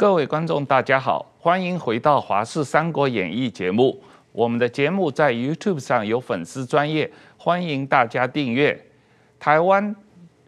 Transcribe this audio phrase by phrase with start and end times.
[0.00, 4.02] 各位观众，大家好，欢迎回到《华视三国演义》节目。
[4.32, 8.82] 我们的节目在 YouTube 上有粉丝专业，欢迎大家订阅。
[9.38, 9.94] 台湾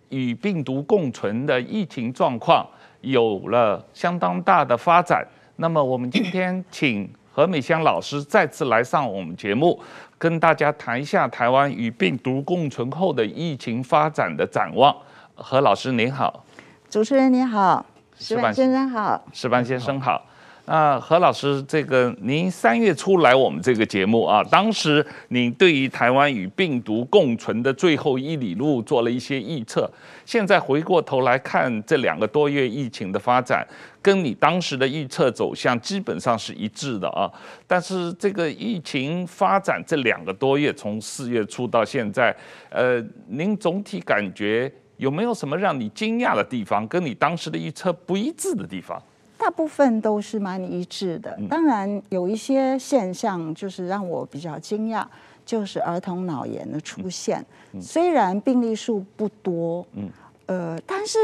[0.08, 2.66] 与病毒共存的疫情状况
[3.02, 5.22] 有了相当大的发展。
[5.56, 9.78] 那么，我们今天请何美香老师再次来上我们节目，
[10.16, 14.96] 跟大家谈一下台湾与病毒共存后的疫情发展的展望。
[15.34, 16.42] 何老师您好，
[16.88, 17.84] 主持人您好。
[18.22, 20.24] 矢板先生好，石板先生好。
[20.64, 29.90] 那何老师，这个您三月初来我们这个节目啊，当时您对于台湾与病毒共存的最后一里路做了一些预测。
[30.24, 33.66] 现在回过头来看这两个多月疫情的发展，
[34.00, 37.28] 跟你当时的预测走向基本上是一致的啊。
[37.66, 42.34] 但是这个疫情发展这两个多月，从四月初到现在，
[42.70, 44.72] 呃，您总体感觉？
[45.02, 49.02] 有没有什么让你惊讶的地方，跟你当时的预测不一致的地方？
[49.36, 55.04] 大部分都是蛮一致的，当然有一些现象就是让我比较惊讶，
[55.44, 57.44] 就是儿童脑炎的出现。
[57.80, 60.08] 虽然病例数不多，嗯，
[60.46, 61.18] 呃，但是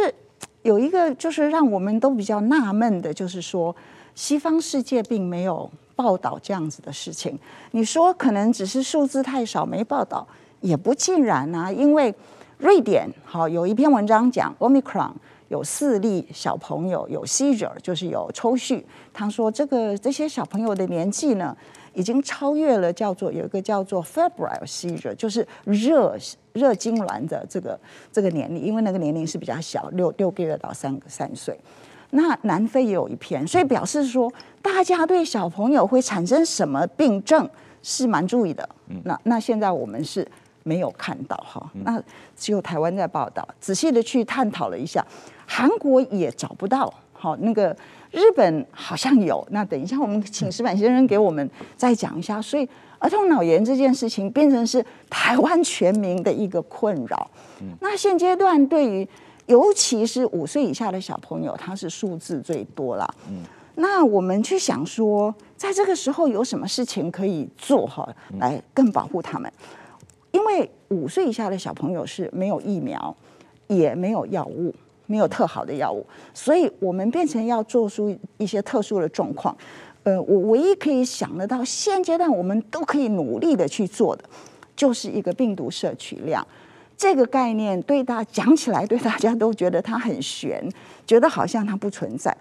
[0.62, 3.74] 有一个就是让我们都比较纳闷的，就是说
[4.16, 7.38] 西方世界并没有报道这样子的事情。
[7.70, 10.26] 你说可能只是数字太少没报道，
[10.62, 12.12] 也不尽然啊，因为。
[12.58, 15.12] 瑞典好有一篇文章讲，Omicron
[15.46, 18.82] 有四例小朋友有 seizure，就是有抽搐。
[19.14, 21.56] 他说这个这些小朋友的年纪呢，
[21.94, 26.16] 已经超越了叫做有一个叫做 febrile seizure，就是热
[26.52, 27.78] 热痉挛的这个
[28.10, 31.56] 这个年龄，因为那个年龄是比较小，六六个月到三三岁。
[32.10, 37.48] 那南非也有一篇，所以表示说大家对小朋友会产生什么病症
[37.84, 38.68] 是蛮注意的。
[39.04, 40.26] 那那现在我们是。
[40.68, 41.98] 没有看到哈，那
[42.36, 43.46] 只有台湾在报道。
[43.58, 45.02] 仔细的去探讨了一下，
[45.46, 46.92] 韩国也找不到。
[47.14, 47.74] 好，那个
[48.10, 49.44] 日本好像有。
[49.50, 52.40] 那等一下，我们请石板先生给我们再讲一下。
[52.40, 52.68] 所以，
[52.98, 57.30] 儿童脑炎这件事情变成是台湾全民的一个困扰。
[57.80, 59.08] 那现阶段对于
[59.46, 63.14] 尤其是五岁以下的小朋友，他是数字最多了。
[63.30, 63.42] 嗯
[63.80, 68.08] 那我们去想说，在这个时候有什么事情可以做哈，
[68.40, 69.48] 来更保护他们。
[70.38, 73.14] 因为五岁以下的小朋友是没有疫苗，
[73.66, 74.72] 也没有药物，
[75.06, 79.56] 没有特好的药物，所以我们变成要做出一些特殊的状况。
[80.04, 84.22] 呃，我唯一可以想得到，现阶段我们都可以努力的去做的，
[84.76, 86.46] 就是一个病毒摄取量
[86.96, 90.64] 这个概念，对大家讲起来，对大家都觉得它很悬，
[91.04, 92.34] 觉得好像它不存在。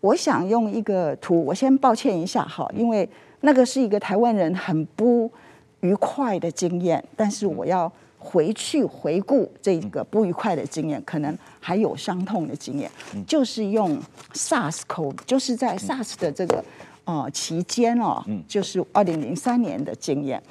[0.00, 3.08] 我想用一个图，我先抱歉一下哈，因为
[3.42, 5.30] 那个是一个台湾人很不。
[5.84, 12.90] 愉快的经验，但是我要回去回顾这个不愉快的经验，可能还有伤痛的经验，
[13.26, 14.00] 就是用
[14.32, 16.64] SARS-CoV，就是在 SARS 的这个
[17.04, 20.42] 呃期间哦，就是二零零三年的经验。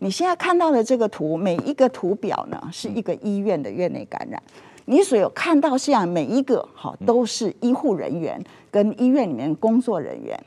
[0.00, 4.42] 你现在看到的这个图，每一个图表呢是一个医院的院内感染，
[4.84, 8.38] 你所有看到这样每一个哈都是医护人员
[8.70, 10.38] 跟医院里面工作人员，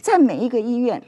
[0.00, 1.02] 在每一个医院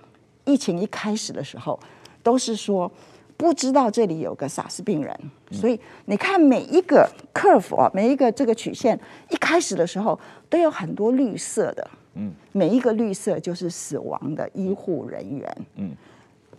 [0.45, 1.81] 疫情一开始的时候。
[2.27, 2.91] 都是说
[3.37, 5.17] 不知道这里有个 SARS 病人，
[5.53, 8.99] 所以你看每一个 curve 啊，每一个这个曲线，
[9.31, 15.91] 一开始的时候都有很多绿色的，嗯，每一个绿色就是死亡的医护人员，嗯，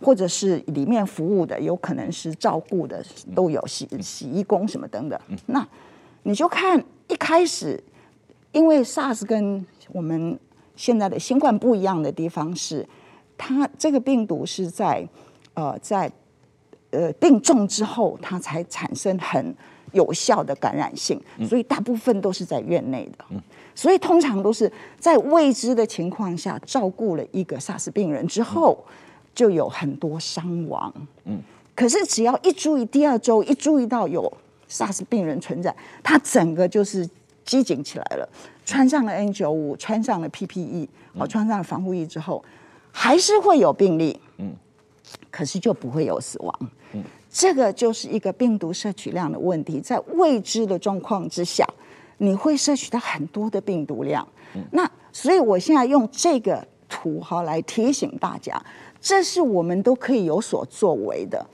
[0.00, 3.04] 或者是里面服务的，有可能是照顾的，
[3.34, 5.20] 都有洗洗衣工什么等等。
[5.46, 5.66] 那
[6.22, 7.78] 你就看一开始，
[8.52, 10.38] 因为 SARS 跟我们
[10.76, 12.88] 现在的新冠不一样的地方是，
[13.36, 15.06] 它这个病毒是在。
[15.58, 16.08] 呃，在
[16.90, 19.52] 呃病重之后，它才产生很
[19.90, 23.24] 有效的感染性，所以大部分都是在院内的。
[23.74, 24.70] 所以通常都是
[25.00, 28.78] 在未知的情况下照顾了一个 SARS 病人之后，
[29.34, 30.92] 就有很多伤亡。
[31.24, 31.40] 嗯，
[31.74, 34.32] 可是只要一注意，第二周一注意到有
[34.70, 35.74] SARS 病人存在，
[36.04, 37.04] 它整个就是
[37.44, 38.28] 机警起来了，
[38.64, 42.44] 穿上了 N 九五穿上了 PPE，哦，穿上了防护衣之后，
[42.92, 44.20] 还是会有病例。
[44.36, 44.52] 嗯。
[45.30, 49.80] 可是就不会有死亡，嗯，这个就是一个病毒摄取量的问题。
[49.80, 51.66] 在未知的状况之下，
[52.18, 54.26] 你会摄取到很多的病毒量。
[54.54, 58.60] 嗯那所以我现在用这个图哈来提醒大家，
[59.00, 61.44] 这是我们都可以有所作为的。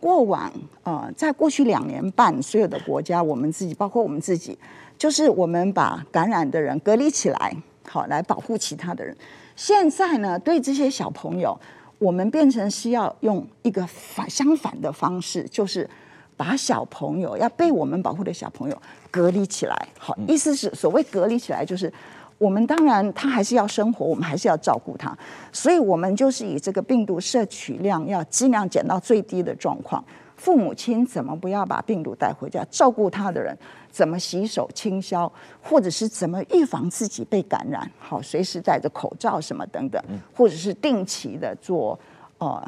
[0.00, 4.58] 过往呃，在过去两年半，所有的国家，我们自己包括我们自己，
[4.98, 7.56] 就是我们把感染的人隔离起来，
[7.88, 9.16] 好来保护其他的人。
[9.54, 11.58] 现在呢，对这些小朋友。
[12.02, 15.88] 我们变成是要用一个反相反的方式，就是
[16.36, 18.76] 把小朋友要被我们保护的小朋友
[19.08, 19.88] 隔离起来。
[19.96, 21.92] 好，意思是所谓隔离起来，就是
[22.38, 25.16] 我们当然他还是要生活，我们还是要照顾他，
[25.52, 30.04] 所以我们就是以这个病毒摄取量要尽量减到最低的状况。
[30.42, 32.66] 父母亲怎么不要把病毒带回家？
[32.68, 33.56] 照顾他的人
[33.92, 37.88] 怎么洗手清消，或者是怎么预防自己被感染？
[37.96, 40.02] 好，随时戴着口罩什么等等，
[40.34, 41.96] 或者是定期的做
[42.38, 42.60] 呃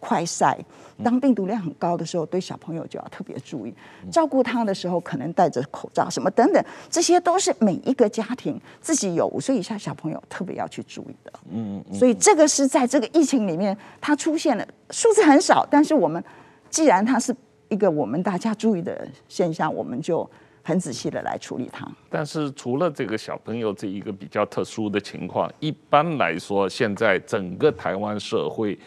[0.00, 0.56] 快筛。
[1.04, 3.74] 当病毒量很高的时候，对小朋友就要特别注意。
[4.10, 11.32] 照顾他的时候，可能戴着口罩什么等等，这些都是每一个家庭自己有五岁以下小朋友特别要去注意的。
[11.50, 11.94] 嗯嗯。
[11.94, 16.24] 所以这个是在这个疫情里面，它出现了数字很少，但是我们。
[16.72, 17.36] 既然它是
[17.68, 20.28] 一个我们大家注意的现象，我们就
[20.62, 21.86] 很仔细的来处理它。
[22.08, 28.78] 但是除了这个小朋友这一个比较特殊的情况，一般来说，现在整个台湾社会，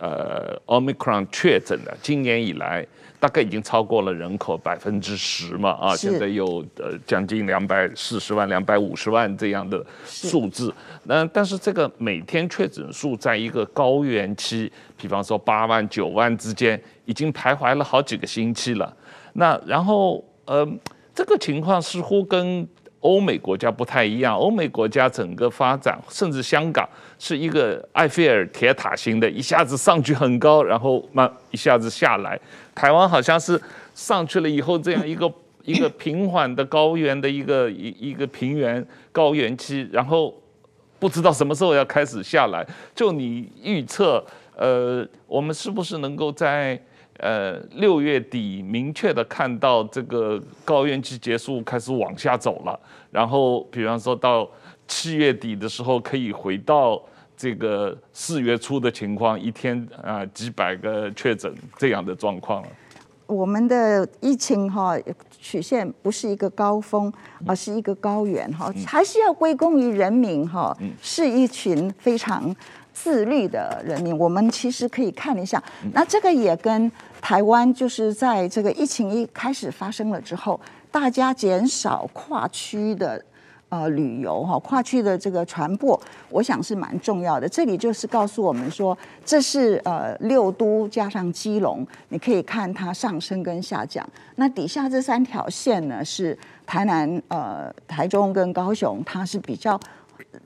[0.00, 2.86] 呃，Omicron 确诊的，今年以来
[3.18, 10.74] 大概已经超过了人口百分之十嘛，啊，现在有呃将近两百四十万、两百五十万这样的数字。
[11.04, 18.96] 那但是这个每天确诊数在一个高原期，比方说八万、九万之间，已经徘徊了好几个星期了。
[19.34, 20.66] 那然后呃，
[21.14, 22.66] 这个情况似乎跟
[23.00, 24.34] 欧美国家不太一样。
[24.36, 26.88] 欧美国家整个发展，甚至香港
[27.18, 32.38] 是一个埃菲尔铁塔型的，一下子上去很高，然后慢一下子下来。
[32.74, 33.60] 台湾好像是
[33.94, 35.32] 上去了以后，这样一个
[35.64, 40.34] 一个平缓的高原的一个一一个平原高原期，然后。
[40.98, 42.62] 不知道什么时候要开始下来，
[42.94, 44.22] 就你预测，
[44.54, 46.78] 呃，我们是不是能够在
[47.20, 52.78] 呃六月底明确的看到这个高原期结束，开始往下走了，
[53.10, 54.48] 然后比方说到
[54.88, 57.00] 七月底的时候，可以回到
[57.36, 62.68] 这个四月初的情况，一天啊几百个确诊这样的状况了。
[63.26, 64.98] 我们的疫情哈
[65.30, 67.12] 曲线不是一个高峰，
[67.46, 72.52] 而是一个高原哈，还是要归功于人民哈，是一群非常
[73.02, 74.16] 自律的人民。
[74.18, 75.62] 我们其实可以看一下，
[75.92, 80.60] 那这个也跟台湾就是在这个疫情一开始发生了之后，
[80.90, 83.24] 大家减少跨区的。
[83.70, 85.96] 呃，旅游哈，跨区的这个传播，
[86.28, 87.48] 我想是蛮重要的。
[87.48, 94.04] 这里就是告诉我们说，这是呃六都加上基隆，你可以看它上升跟下降。
[94.34, 96.36] 那底下这三条线呢，是
[96.66, 99.78] 台南、呃台中跟高雄，它是比较，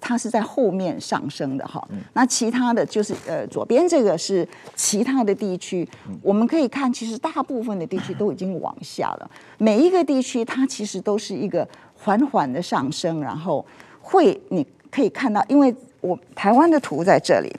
[0.01, 1.87] 它是在后面上升的哈。
[2.13, 5.89] 那其他的就是呃左边这个是其他的地区，
[6.23, 9.31] 我们可以看，其实大部分的地区都已经往下了。
[9.59, 11.67] 每一个地区它其实都是一个。
[11.97, 13.65] 缓缓的上升，然后
[14.03, 17.51] 会你可以看到，因为我台湾的图在这里，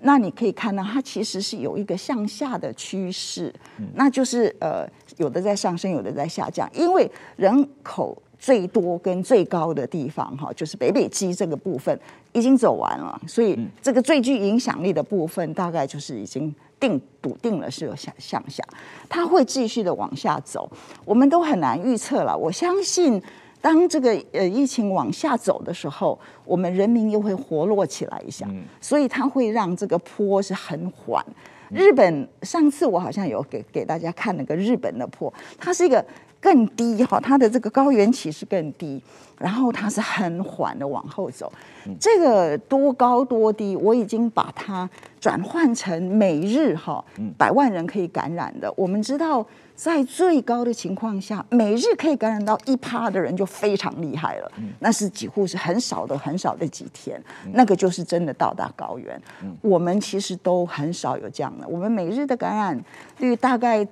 [0.00, 3.54] 那你可以看到它其实是有一个向下的趋势，
[3.94, 11.98] 那就是呃有的在上升，有的在下降，因为人口最多跟最高的地方哈，就是北北基这个部分
[12.32, 18.64] 已经走完了，所以这个最具影响力的部分大概就是已经定笃定了是有向向下，
[19.08, 20.70] 它会继续的往下走，
[21.04, 23.22] 我们都很难预测了，我相信。
[23.60, 28.48] 当这个呃疫情往下走的时候，我们人民又会活络起来一下，
[28.80, 31.20] 所以它会让这个坡是很缓。
[31.68, 36.02] 日本上次我好像有给给大家看那个日本的坡，它是一个
[36.40, 39.02] 更低哈，它的这个高原期是更低，
[39.38, 41.52] 然后它是很缓的往后走。
[42.00, 44.88] 这个多高多低，我已经把它
[45.20, 47.04] 转换成每日哈
[47.36, 49.46] 百万人可以感染的，我们知道。
[49.78, 54.50] 在最高的情况下，每日可以感染到一趴的人就非常厉害了。
[54.80, 59.22] 那是几乎是很少的、很少的几天，那个就是真的到达高原。
[59.62, 61.68] 我们其实都很少有这样的。
[61.68, 62.84] 我们每日的感染
[63.18, 63.86] 率大概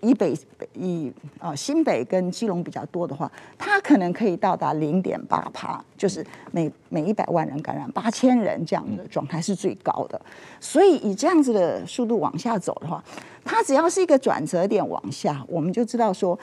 [0.00, 0.32] 以北
[0.74, 10.20] 以啊新北跟基隆比较多的话，它可能可以到达零点八趴，就是每每一百万人感染八千人这样的状态是最高的。
[10.60, 13.02] 所以以这样子的速度往下走的话，
[13.44, 16.38] 它只要是一个转折点往下，我们就知道说，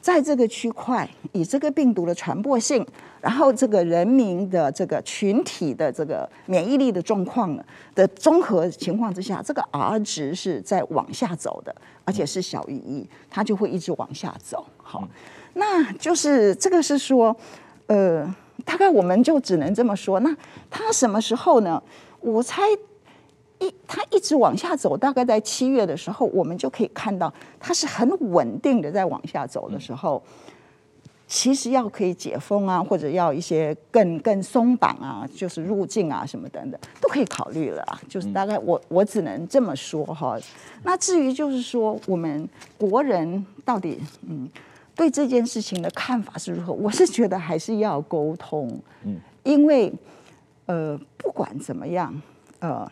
[0.00, 2.86] 在这个区块，以这个病毒的传播性，
[3.20, 7.58] 然后这个人民的这个群体的这个免疫力的状况
[7.94, 14.64] 的综合情况之下，这个 R 值是在往下走的，而且是小于一，它就会一直往下走。
[14.76, 15.06] 好，
[15.54, 17.36] 那就是这个是说，
[17.86, 18.32] 呃，
[18.64, 20.20] 大概我们就只能这么说。
[20.20, 20.36] 那
[20.70, 21.82] 它什么时候呢？
[22.20, 22.62] 我猜。
[23.64, 30.22] 一，它一直往下走，大概在七月的时候，我们就可以看到它是很稳定的在往下走的时候，
[31.26, 38.00] 其实要可以解封啊，或者要一些更更松绑啊，就是入境啊什么等等，都可以考虑了啊。
[38.08, 40.38] 就是大概我我只能这么说哈。
[40.82, 44.48] 那至于就是说我们国人到底嗯
[44.94, 48.68] 对这件事情的看法是如何，我是觉得还是要沟通。
[49.04, 49.18] 嗯。
[49.42, 49.92] 因为
[50.64, 52.22] 呃，不管怎么样，
[52.60, 52.90] 呃，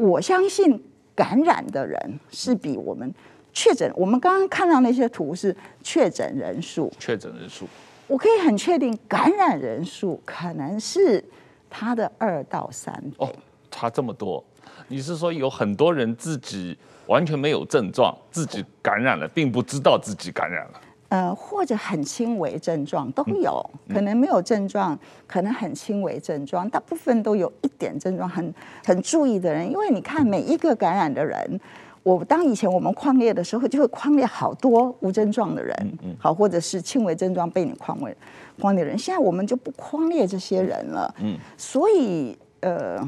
[0.00, 0.82] 我相信
[1.14, 3.14] 感染的人是比我们
[3.52, 3.92] 确诊。
[3.94, 7.66] 我们刚刚看到那些图是确诊人数，确诊人数，
[8.06, 11.22] 我可以很确定感染人数可能是
[11.68, 13.12] 他的二到三倍。
[13.18, 13.28] 哦，
[13.70, 14.42] 差这么多？
[14.88, 16.76] 你是说有很多人自己
[17.06, 20.80] 完全没有症状，自己感染了，并不知道自己感染了？
[21.10, 31.60] 呃，或者很轻微症状都有，可能没有症状，可能很轻微症状，大部分都有一点症状，很很注意的人，因为你看每一个感染的人，
[32.04, 38.16] 我当以前我们框列的时候，就会框列好多无症状的人，好，或者是轻微症状被你框列
[38.60, 43.00] 框列的人，现在我们就不框列这些人了，嗯，所以呃，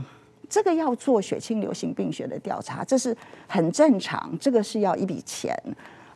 [0.48, 3.16] 这个要做血清流行病学的调查，这是
[3.46, 5.56] 很正常，这个是要一笔钱。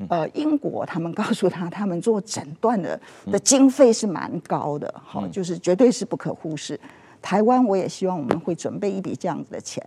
[0.08, 3.00] 呃，英国他们告诉他，他们做诊断的
[3.32, 6.78] 的经费是蛮高的，好，就是绝对是不可忽视。
[7.22, 9.84] 台湾我也希望我们会准备一笔这样子的钱，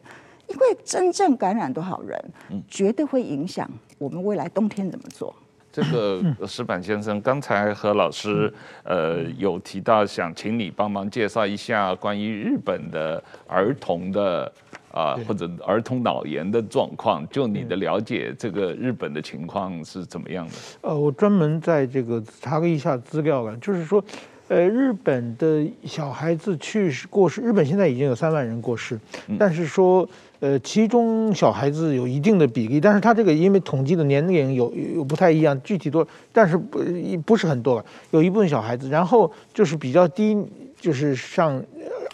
[0.47, 2.19] 因为真正感染多少人，
[2.67, 5.33] 绝对会影响我们未来冬天怎么做。
[5.71, 8.51] 这个石板先生，刚才何老师
[8.83, 14.51] 呃有提到，想请你帮忙介绍一下关于日本的儿童的。
[14.91, 20.53] 啊，或者儿童脑炎的状况，就你的了解，这个日本的情况是怎么样的？
[20.81, 24.03] 呃，我专门在这个查了一下资料了，就是说，
[24.47, 28.99] 呃，日本的小孩子去世过世，日本现在已经有三万人过世，
[29.37, 36.79] 但是说，呃，其中小孩子有一定的比例，但是他这个因为统计的年龄有有不太一样，具体多，但是不
[37.25, 40.35] 不是很多了，有一部分小孩子，然后就是比较低，
[40.79, 41.63] 就是上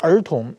[0.02, 0.54] 儿童，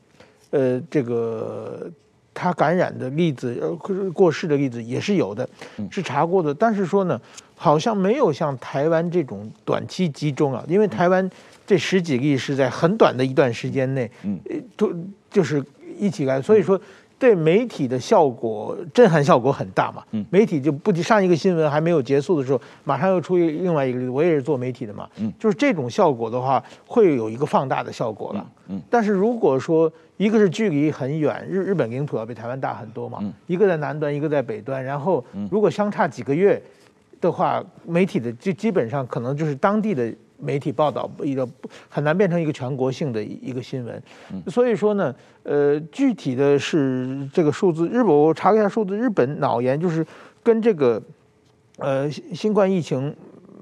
[0.49, 1.91] 呃，这个。
[2.37, 3.75] 他感染的例子，呃，
[4.11, 5.49] 过世的例子也是有的，
[5.91, 6.53] 是查过的。
[6.53, 7.19] 但是说呢，
[7.57, 11.29] 好像没有像台湾这种短期集中啊，因为台湾
[11.67, 14.39] 这十几例是在很短的一段时间内，嗯，
[14.77, 14.93] 都
[15.31, 15.65] 就是
[15.99, 16.79] 一起来，所以说。
[17.19, 20.05] 对媒体的效果，震撼效果很大嘛。
[20.11, 24.11] 嗯，媒体就不上一个新闻还没有结束的时候，马上又出一另外一个例子。
[24.11, 25.09] 我也是做媒体的嘛。
[25.19, 28.47] 嗯，就是这种效果的话，会有一个放大的效果了。
[28.69, 33.19] 嗯，但是如果说一个是距离很远，日日本领土要比台湾大很多嘛。
[33.23, 36.61] 嗯，一个在南端，一个在北端，然后如果相差几个月
[37.21, 40.13] 的话，媒体的就基本上可能就是当地的。
[40.39, 41.49] 媒体报道一个
[41.89, 44.03] 很难变成一个全国性的一个新闻，
[44.49, 45.15] 所以说呢，
[45.45, 50.07] 呃，具体的是这个数字，日本我查了一下数字，日本脑炎就是
[50.43, 51.03] 跟这个
[51.79, 53.15] 呃新冠疫情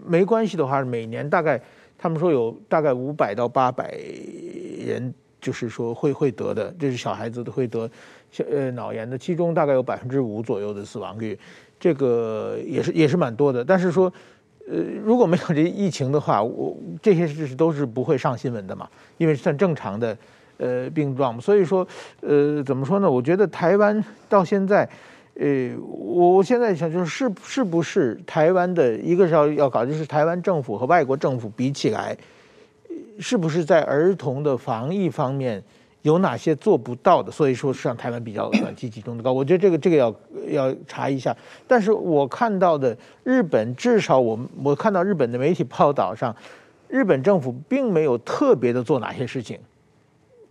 [0.04, 1.60] 没关系的话，每年大概
[1.96, 3.94] 他们说有大概五百到八百
[4.84, 7.88] 人，就是说会会得的，这是小孩子都会得
[8.50, 11.38] 呃脑炎的，其中大概有百分之五左右的死亡率，
[11.78, 14.12] 这个也是也是蛮多的，但是说。
[14.66, 20.16] 呃，如果没有这疫情的话，我这些事都是不会上新闻的嘛，因为算正常的
[20.56, 21.38] 呃病状。
[21.40, 21.86] 所以说，
[22.20, 23.10] 呃，怎么说呢？
[23.10, 24.88] 我觉得台湾到现在，
[25.34, 32.16] 呃，我现在想就是是是不是台湾的一个是要要搞，就是台湾政府和外国政府比起来，
[33.18, 35.62] 是不是在儿童的防疫方面？
[36.04, 37.32] 有哪些做不到的？
[37.32, 39.32] 所以说是让台湾比较短期集中的高。
[39.32, 40.14] 我觉得这个这个要
[40.50, 41.34] 要查一下。
[41.66, 46.36] 但是我看到的日本，至少我我看到日本的媒体报道上，
[46.88, 49.58] 日本政府并没有特别的做哪些事情，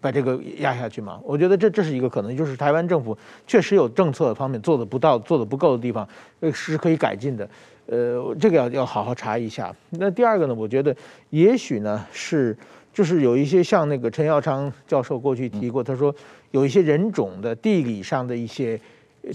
[0.01, 1.19] 把这个压下去嘛。
[1.24, 6.07] 我觉得这这是一个可能，就是台湾政府确实有政策方面做的不到、做的不够的地方，
[6.39, 7.48] 呃，是可以改进的。
[7.86, 9.72] 呃，这个要要好好查一下。
[9.91, 10.95] 那第二个呢，我觉得
[11.29, 12.57] 也许呢是。
[12.93, 16.13] 就是有一些像那个陈耀昌教授过去提过，他说
[16.51, 18.79] 有一些人种的地理上的一些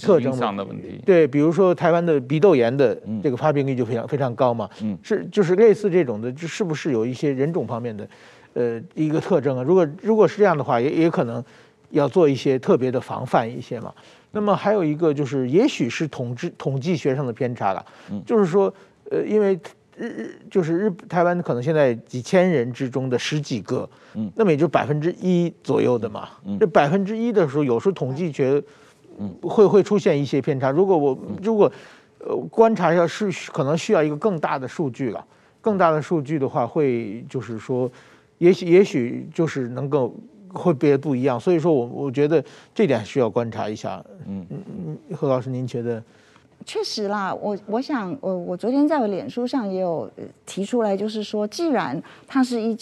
[0.00, 4.70] 特征上的问题，对，比如说台湾的鼻窦炎的这个发病率就非常非常高嘛，
[5.02, 8.08] 是就是类似这种的，就是不是有一些人种方面的
[8.54, 9.62] 呃一个特征啊？
[9.64, 11.42] 如果如果是这样的话，也也可能
[11.90, 13.92] 要做一些特别的防范一些嘛。
[14.30, 17.84] 那么还有一个就是，也许是统治统计学上的偏差了，
[18.24, 18.72] 就是说
[19.10, 19.58] 呃因为。
[19.98, 28.62] 日日就是日台湾可能现在几千人之中的十几个，嗯，那么也就百分之一左右的嘛，嗯，这百分之一的时候，有时候统计学，
[29.18, 30.70] 嗯，会会出现一些偏差。
[30.70, 31.70] 如果我如果
[32.20, 35.24] 呃观察一下，是可能需要一个更大的数据了，
[35.60, 37.90] 更大的数据的话，会就是说，
[38.38, 40.14] 也许也许就是能够
[40.48, 41.40] 会别的不一样。
[41.40, 44.00] 所以说我我觉得这点需要观察一下。
[44.26, 46.02] 嗯嗯嗯，何老师您觉得？
[46.66, 50.10] 确实啦，我我想，我我昨天在我脸书上也有
[50.44, 52.76] 提出来，就是说，既然它是一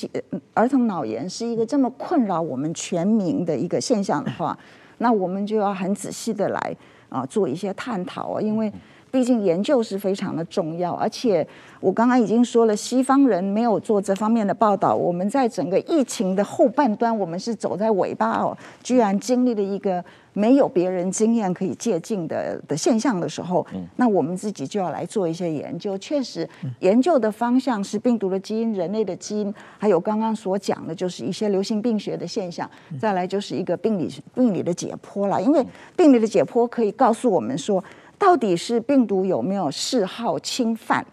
[0.54, 4.58] 儿童脑炎是一个这么困扰我们全民的一个现象的话，
[4.98, 6.76] 那我们就要很仔细的来
[7.08, 8.72] 啊做一些探讨啊，因为
[9.16, 11.46] 毕竟研究是非常的重要，而且
[11.80, 14.94] 我刚刚已经说了，西方人没有做这方面的报道。
[14.94, 20.04] 我们在整个疫情的后半端，我们是走在尾巴哦，居然经历了一个
[20.34, 25.96] 没有别人经验可以借鉴的的现象的时候，那我们自己就要来做一些研究。
[25.96, 26.46] 确实，
[26.80, 32.70] 研究的方向是病毒的基因、人类的基因，还有刚刚所讲的，就是一些流行病学的现象。
[33.00, 35.64] 再来就是一个病理病理的解剖了，因为
[35.96, 37.82] 病理的解剖可以告诉我们说。
[38.18, 41.04] 到底是病毒有没有嗜好侵犯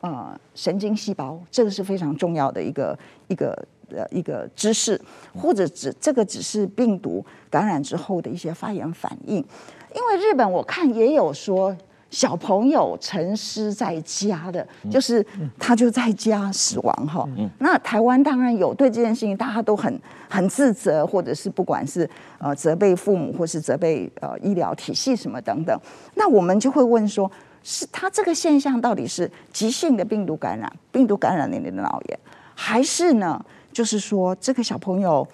[0.00, 1.38] 呃神经细胞？
[1.50, 2.98] 这个是非常重要的一个
[3.28, 5.00] 一个呃一个知识，
[5.34, 9.36] 或者只这个只是病毒感染之后的一些发炎反应。
[9.94, 11.76] 因为日本我看也有说。
[12.10, 15.24] 小朋友沉尸在家的，就是
[15.58, 17.28] 他就在家死亡哈。
[17.58, 22.08] 那台湾当然有对这件事情，大家都很很自责，或者是不管是
[22.38, 25.78] 呃责备父母，或是责备呃医疗体系什么等等。
[26.14, 27.30] 那我们就会问说，
[27.62, 32.18] 是他这个现象到底是急性的病毒感染，病毒感染你的脑炎，
[32.54, 33.44] 还是呢？
[33.72, 35.26] 就是说这个小朋友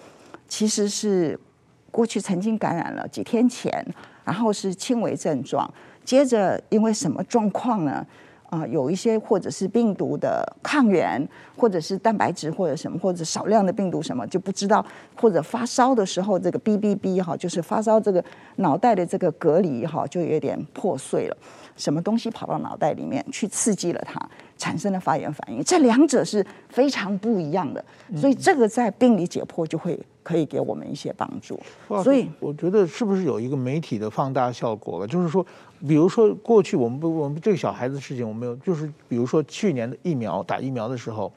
[0.49, 1.39] 其实是
[1.93, 3.87] 过去曾经感染了几天前，
[4.25, 5.73] 然后是轻微症状。
[6.05, 8.07] 接着，因为什么状况呢？
[8.51, 14.85] 啊、呃，有一些或者是病毒的抗原，或者是蛋白质，或者什么，或者少量的病毒什么就不知道，
[15.17, 18.23] 或者发烧的时候，这个 BBB 哈，就是发烧这个
[18.57, 21.37] 脑袋的这个隔离哈，就有点破碎了。
[21.79, 24.21] 什么东西跑到脑袋里面去刺激了它，
[24.59, 25.65] 产生了发炎反应。
[25.65, 27.83] 这两者是非常不一样的，
[28.15, 31.59] 所以这个在病理解剖就会可以给我们一些帮助。
[32.05, 35.07] 所以我觉得是不是有一个媒体的放大效果了？
[35.07, 35.45] 就是说，
[35.87, 41.33] 比如说过去我们不，我们这个小孩子事情，我们有就是比如说去年的疫苗打疫苗的时候，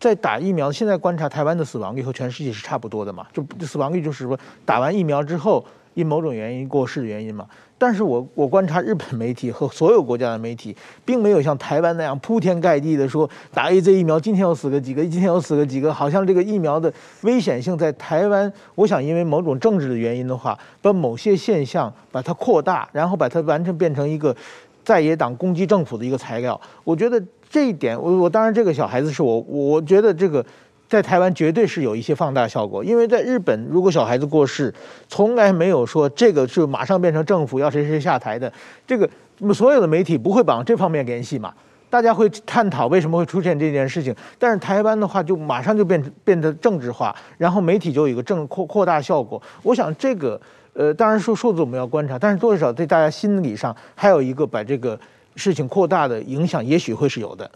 [0.00, 3.26] 在打疫苗，现在观察台湾的死亡率和全世界是差不多的嘛？
[3.32, 5.64] 就死亡率就是说打完疫苗之后
[5.94, 7.46] 因某种原因过世的原因嘛。
[7.78, 24.34] 但是我我观察日本媒体和所有国家的媒体，并没有像台湾那样铺天盖地的说打 AZ 疫苗今天又死个几个，今天又死个几个，好像这个疫苗的危险性在台湾，我想因为某种政治的原因的话，把某些现象把它扩大，然后把它完全变成一个
[24.82, 26.58] 在野党攻击政府的一个材料。
[26.82, 30.44] 我觉得这一点，我我当然这个小孩子是我，我觉得这个。
[30.88, 34.72] 在台湾绝对是有一些放大效果，因为在日本，如果小孩子过世，
[35.08, 38.52] 从来没有说这个是马上变成政府要谁谁下台的，
[38.86, 39.08] 这个
[39.52, 41.52] 所有的媒体不会往这方面联系嘛，
[41.90, 44.14] 大家会探讨为什么会出现这件事情。
[44.38, 49.42] 但是台湾的话，就马上就变成变得政治化，然后媒体就有一个政扩扩大效果。
[49.62, 50.40] 我想这个，
[50.72, 54.98] 呃，当然说数字我们要观察，但是多少对大家心理上还有一个把这个
[55.34, 57.50] 事情扩大的影响，也许会是有的。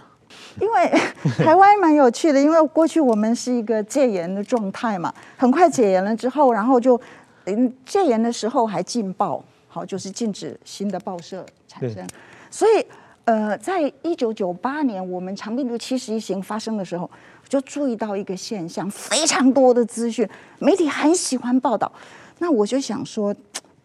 [0.61, 0.93] 因为
[1.45, 7.01] 台湾蛮有趣的，因为过去我们是一个戒严的状态嘛，很快解严了之后，然后就
[7.47, 12.07] 嗯戒严的时候还禁报，好，就是禁止新的报社产生。
[12.51, 12.85] 所以
[13.25, 17.09] 呃，在一九九八年我们长病毒七十一型发生的时候，
[17.49, 21.90] 就注意到一个现象，非常多的资讯，媒体很喜欢报道，
[22.38, 23.35] 那我就想说。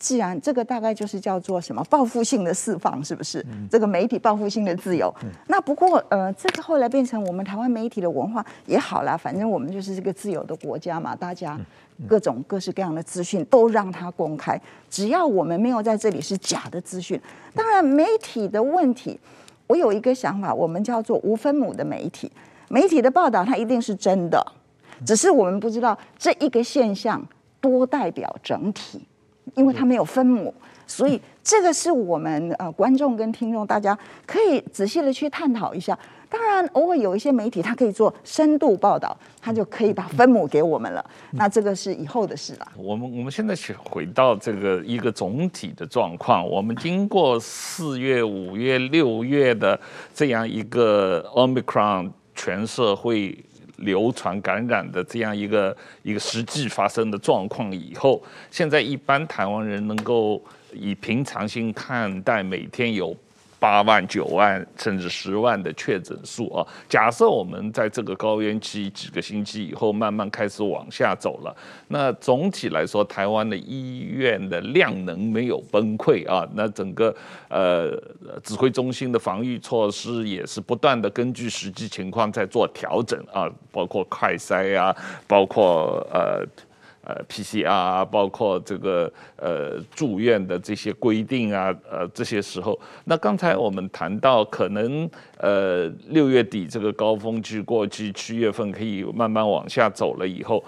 [0.06, 3.44] 既然这个大概就是叫做什么报复性的释放，是不是？
[3.72, 5.12] 这个媒体报复性的自由。
[5.48, 11.60] 那不过呃，这个后来变成我们台湾媒体的文化也好啦，反正我们就是这个自由的国家嘛，大家
[12.08, 17.20] 各种各式各样的资讯都让它公开，只要我们没有在这里是假的资讯。
[17.56, 19.20] 当然，媒体的问题，
[19.66, 22.32] 我有一个想法，我们叫做无分母的媒体，
[22.70, 24.46] 媒体的报道它一定是真的，
[25.04, 27.20] 只是我们不知道这一个现象
[27.60, 29.02] 多代表整体。
[29.54, 30.54] 因为它没有分母，
[30.88, 35.98] 所以这个是我们呃观众跟听众大家可以仔细的去探讨一下。
[36.28, 41.06] 当然，偶尔有一些媒体它可以做深度报道，它就可以把分母给我们了。
[41.32, 42.68] 那这个是以后的事了。
[42.76, 49.80] 我们我们现在回到这个一个总体的状况，我们经过四月、五月、六月的
[50.14, 53.38] 这样一个 Omicron 全社会。
[53.78, 63.16] 流传感染的这样一个一个实际发生的状况以后，现在一般台湾人能够以平常心看待每天有。
[63.60, 66.68] 八万、九万甚至十万的确诊数啊！
[66.88, 71.56] 假设我们在这个高原期几个星期以后慢慢开始往下走了，
[71.88, 76.48] 那总体来说，台湾的医院的量能没有崩溃啊。
[76.54, 77.16] 那整个
[77.50, 77.92] 呃
[78.44, 84.96] 指挥中心的防御措施也是不断的根据实际情况在做调整啊，包括快筛啊，
[85.28, 86.46] 包括呃。
[87.06, 100.64] 呃，PCR 包括这个呃住院的这些规定啊，呃这些时候，那刚才我们谈到可能呃六月底这个高峰期过去，七月份可以慢慢往下走了以后，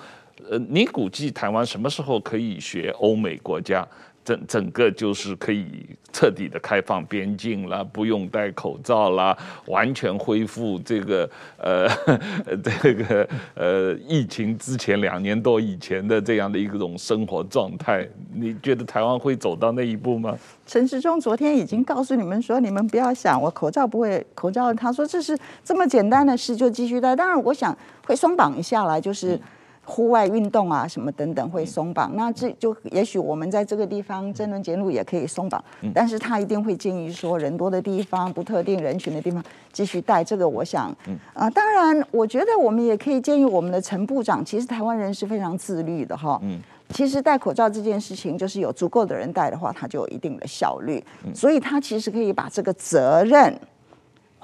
[0.49, 3.85] 呃，你估计台湾什么时候可以学欧美国家？
[4.27, 9.37] 整整个就是可以彻底的开放边境了，不用戴口罩了，
[9.67, 11.87] 完全恢复这个呃
[12.61, 18.05] 这个呃疫情之前两年多以前的这样的一种生活状态。
[18.33, 20.37] 你觉得台湾会走到那一步吗？
[20.65, 27.15] 陈时中昨天已经告诉你们说，你们不要想我口罩不会口罩，他说这是这么简单的事就继续戴。
[27.15, 27.73] 当然，我想
[28.05, 29.39] 会松绑一下来，就是。
[29.89, 40.21] 户外运动啊，什么等等会松绑，那这就也许我们在这个地方争论节目也可以松绑，但是他一定会建议说人多的地方、不特定人群的地方继续戴。
[40.21, 40.93] 这个我想，
[41.33, 46.37] 啊，当然，我觉得我们也可以建议我们的陈部长，其实台湾人是非常自律的哈。
[46.43, 53.53] 嗯其实戴口罩这件事情，就是有足够的人戴的话，它就有一定的效率，所以他其实可以把这个责任。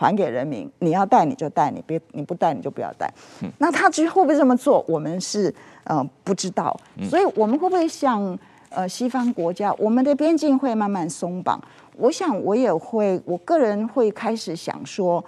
[0.03, 3.09] 还给人民，你要带你就带，你别你不带你就不要带。
[3.41, 5.53] 嗯、那他至于会不会这么做，我们是
[5.85, 6.77] 呃不知道。
[7.09, 8.37] 所以我们会不会像
[8.67, 11.57] 呃西方国家，我们的边境会慢慢松绑？
[11.95, 15.23] 我想我也会，我个人会开始想说，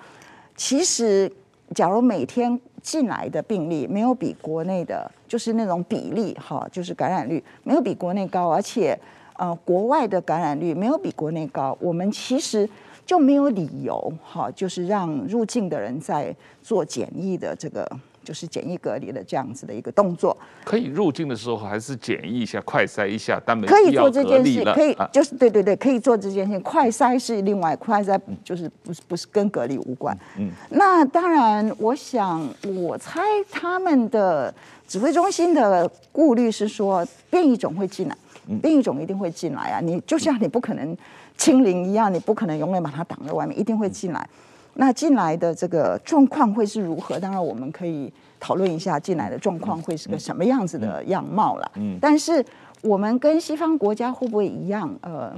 [0.57, 1.31] 其实
[1.73, 8.99] 假如每天进来的病例没有比国内的，就是那种比例哈，就是感染率没有比国内高，而且
[9.37, 12.69] 呃国外的感染率没有比国内高，我们其实。
[13.05, 17.87] 就没有理由哈，就是让入境的人在做检疫的这个，
[18.23, 20.35] 就是检疫隔离的这样子的一个动作。
[20.63, 26.59] 可以入境的时候还是检疫一下，快筛一下，但没可以做这件事，可以就是对对对，可以做这件事。
[26.61, 30.17] 快筛是另外，快筛就是不是不是跟隔离无关。
[30.39, 34.51] 嗯，那当然，我想我猜他们的
[34.87, 38.17] 指挥中心的顾虑是说，变异种会进来，
[38.63, 39.79] 变异种一定会进来啊！
[39.79, 40.97] 你就像你不可能。
[41.45, 44.27] 清零一样，你不可能永远把它挡在外面，一定会进来。
[44.73, 47.19] 那进来的这个状况会是如何？
[47.19, 51.71] 当然，我们可以讨论一下进来的状况会是个什么样子的样貌了。
[51.75, 52.43] 嗯，但是
[52.81, 54.91] 我们跟西方国家会不会一样？
[55.03, 55.31] 呃，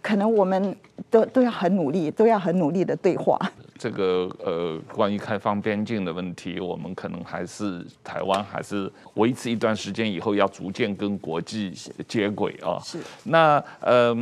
[0.00, 0.74] 可能我们
[1.10, 3.38] 都都要很努力，都要很努力的对话。
[3.76, 11.74] 这个呃，关于开放边境的问题，我们可能还是台湾还是维持一段时间以后，要逐渐跟国际
[12.08, 12.80] 接轨啊。
[12.82, 12.98] 是。
[13.22, 14.16] 那呃。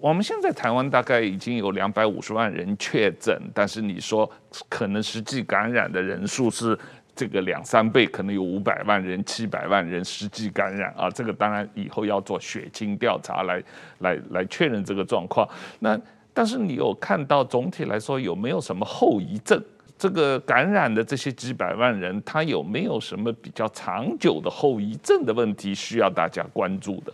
[0.00, 4.30] 我们现在台湾大概已经有两百五十万人确诊，但是你说
[4.68, 6.78] 可能实际感染的人数是
[7.16, 11.10] 这个两三倍，可能有五百万人、七百万人实际感染啊。
[11.10, 13.62] 这个当然以后要做血清调查来
[13.98, 15.48] 来来确认这个状况。
[15.80, 15.98] 那
[16.32, 19.60] 但是你有看到总体来说有没有什么后遗症？
[19.98, 27.12] 这个感染的这些几百万人，他有没有什么比较长久的后遗症的问题需要大家关注的？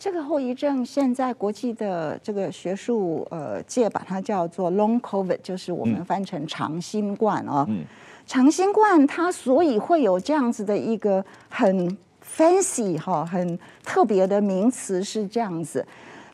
[0.00, 7.66] 这个后遗症，现在国际的这个学术呃界把它叫做 Long COVID，就是我们翻成长新冠啊。
[7.68, 7.84] 嗯。
[8.26, 15.86] 长新冠它所以会有这样子的一个很 fancy 哈，很特别的名词是这样子。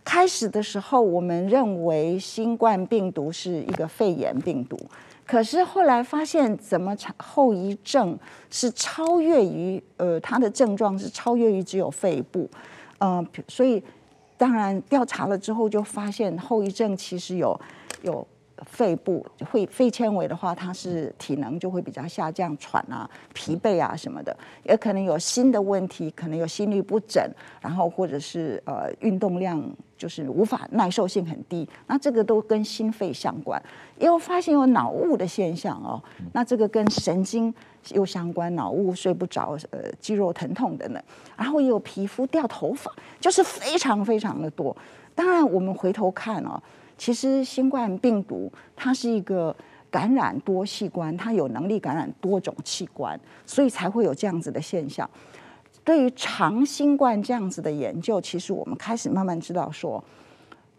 [0.05, 4.79] 开始的时候，我们认为新冠病毒是一个肺炎病毒，
[5.27, 8.17] 可是后来发现，怎么后遗症
[8.49, 12.49] 是超越于呃它的症状是超越于只有肺部。
[12.99, 13.83] 嗯、所以
[14.37, 17.59] 当然调查了之后，就发现后遗症其实有
[18.03, 18.27] 有
[18.65, 27.23] 肺部会肺纤维的话，它是体能就会比较下降，喘啊、疲惫啊什么的，也可能有新的问题，可能有心律不整，
[27.61, 29.63] 然后或者是呃运动量
[29.99, 33.63] 就是无法耐受性很低，那这个都跟心肺相关。
[33.99, 37.55] 又发现有脑雾的现象哦，那这个跟神经。
[37.95, 41.01] 又相关脑雾、睡不着、呃肌肉疼痛等等，
[41.37, 44.77] 然后也有皮肤掉头发，就是非常非常的多。
[45.15, 46.61] 当然，我们回头看哦，
[46.97, 49.55] 其实新冠病毒它是一个
[49.91, 55.09] 感染多器官，它有能力感染多种器官，所以才会有这样子的现象。
[55.85, 60.03] 对于长新冠这样子的研究，其实我们开始慢慢知道说，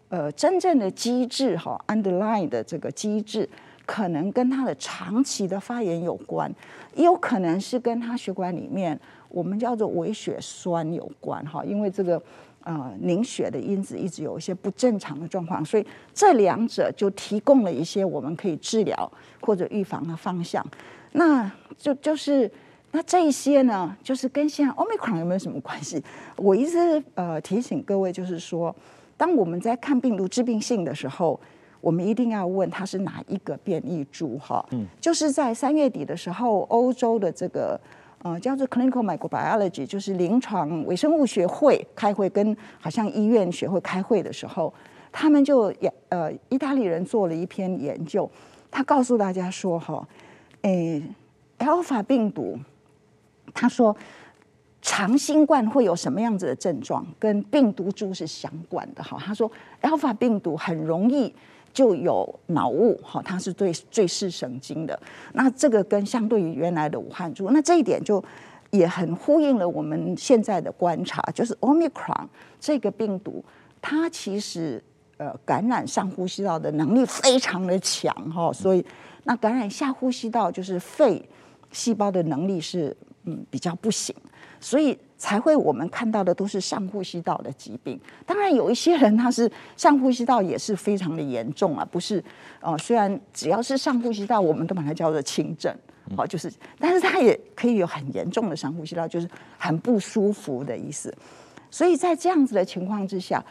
[0.08, 3.48] 呃，真正的机制哈，underline 的这个机制。
[3.86, 6.54] 可能跟他的长期的发炎有关，
[6.94, 9.00] 也有可能是跟他血管里面
[9.30, 12.22] 我们叫做微血栓有关哈，因为这个
[12.68, 20.62] 呃凝血的因子一直有一些不正常的状况，所以这两者就提供了一些我们可以治疗或者预防的方向。
[21.12, 22.50] 那就就是
[22.90, 26.02] 那这一些呢，就是跟现在 Omicron 有没有什么关系？
[26.36, 28.74] 我一直呃提醒各位，就是说，
[29.16, 31.40] 当我们在看病毒致病性的时候。
[31.80, 37.80] 我们一定要问它是哪一个变异株哈，嗯，就是在三月底的时候，欧洲的这个
[38.22, 44.72] 呃叫做 Clinical Microbiology，就是临床微生物学会开会，跟好像医院学会开会的时候，
[45.10, 48.30] 他们就也呃意大利人做了一篇研究，
[48.70, 50.06] 他告诉大家说哈，
[50.62, 51.02] 诶
[51.58, 52.58] ，Alpha 病毒，
[53.54, 53.96] 他说。
[54.80, 59.18] 长新冠会有什么样子的症状，跟病毒株是相关的哈。
[59.20, 59.50] 他说
[59.82, 61.34] ，Alpha 病毒很容易
[61.78, 64.98] 就有脑雾哈，它是最最视神经的。
[65.34, 68.20] 那这个跟相对于原来的武汉株，那这一点就
[68.70, 72.26] 也很呼应了我们现在的观察，就是 Omicron
[72.58, 73.44] 这个病毒，
[73.80, 74.82] 它其实
[75.18, 78.84] 呃感染上呼吸道的能力非常的强哈，所以
[79.22, 81.24] 那感染下呼吸道就是肺
[81.70, 84.12] 细胞的能力是嗯比较不行。
[84.58, 88.00] 所以才会我们看到的都是上呼吸道的疾病。
[88.24, 92.22] 当然有一些人他是上呼吸道也是非常的严重啊，不是？
[92.60, 95.74] 哦，虽然只要是上呼吸道，我们都把它叫做轻症，
[96.16, 99.28] 好，就是，但是他也可以有很严重的上呼吸道，就是
[99.58, 101.12] 很不舒服的意思。
[101.70, 103.44] 所以在这样子的情况之下，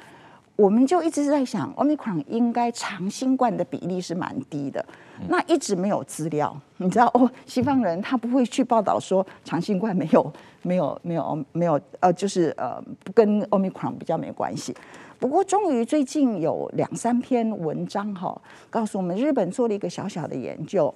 [0.58, 4.84] 我们就一直在想，Omicron 应该长新冠的比例是蛮低的。
[5.30, 7.30] 那一直没有资料， 你知道哦？
[7.46, 14.76] 西方人他不会去报道说长新冠没有 没有没有没有呃，就是呃跟 Omicron 比较没关系。
[15.20, 18.40] 不过终于最近有两三篇文章哈，
[18.72, 20.94] 告诉我们日本做了一个小小的研究，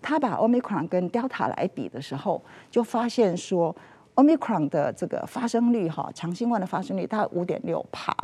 [0.00, 3.74] 他把 Omicron 跟 Delta 来比的时候，就发现说
[4.14, 8.14] Omicron 的这个发生率哈，长新冠的发生率大概五点六帕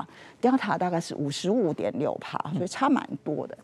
[0.40, 3.56] ，Delta 大概是五十五点六帕，所以差蛮多的。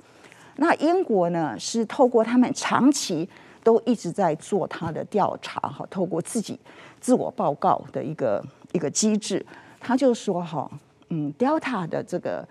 [0.57, 3.29] 那英国呢，是透过他们长期
[3.63, 6.59] 都一直在做他的调查哈，透过自己
[7.01, 9.45] 自我报告的一个一个机制，
[9.79, 10.71] 他就说哈，
[11.11, 12.47] 嗯，Delta 的这个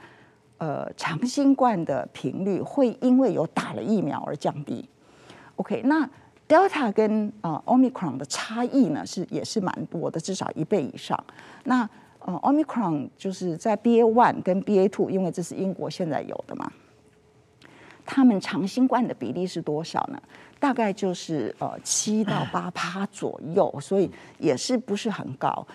[0.60, 4.88] 呃长新冠的频率会因为有打了疫苗而降低。
[5.56, 6.08] OK，那
[6.48, 11.22] Delta 跟啊、呃、Omicron 的差异呢是也是蛮多的，至少一倍以上。
[11.64, 16.72] 那呃 Omicron 就是在 BA one 跟 BA two，因为这是英国现在有的嘛。
[18.06, 20.22] 他们长新冠的比例是多少呢？
[20.60, 25.66] 大概就是呃七到八趴左右，所以也是不是很高。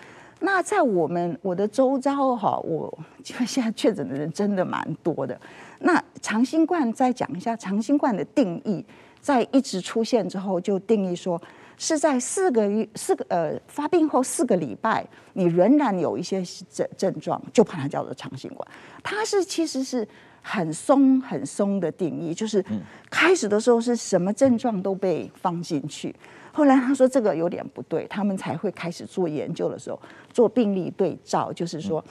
[0.41, 5.39] 那在我们我的周遭哈，我因为现在确诊的人真的蛮多的。
[5.79, 8.85] 那长新冠再讲一下长新冠的定义，
[9.29, 11.39] 在一直出现之后，就定义说
[11.77, 18.67] 是在四个月四个呃发病后四个礼拜，你仍然有一些症症状，就把它叫做长新冠。
[19.03, 20.07] 它是其实是。
[20.41, 22.63] 很松很松的定义，就是
[23.09, 26.15] 开始的时候是什么症状都被放进去，
[26.53, 29.99] 后来他说这个有点不对，他们才会开始做研究的时候
[30.31, 32.03] 做病例对照，就是说，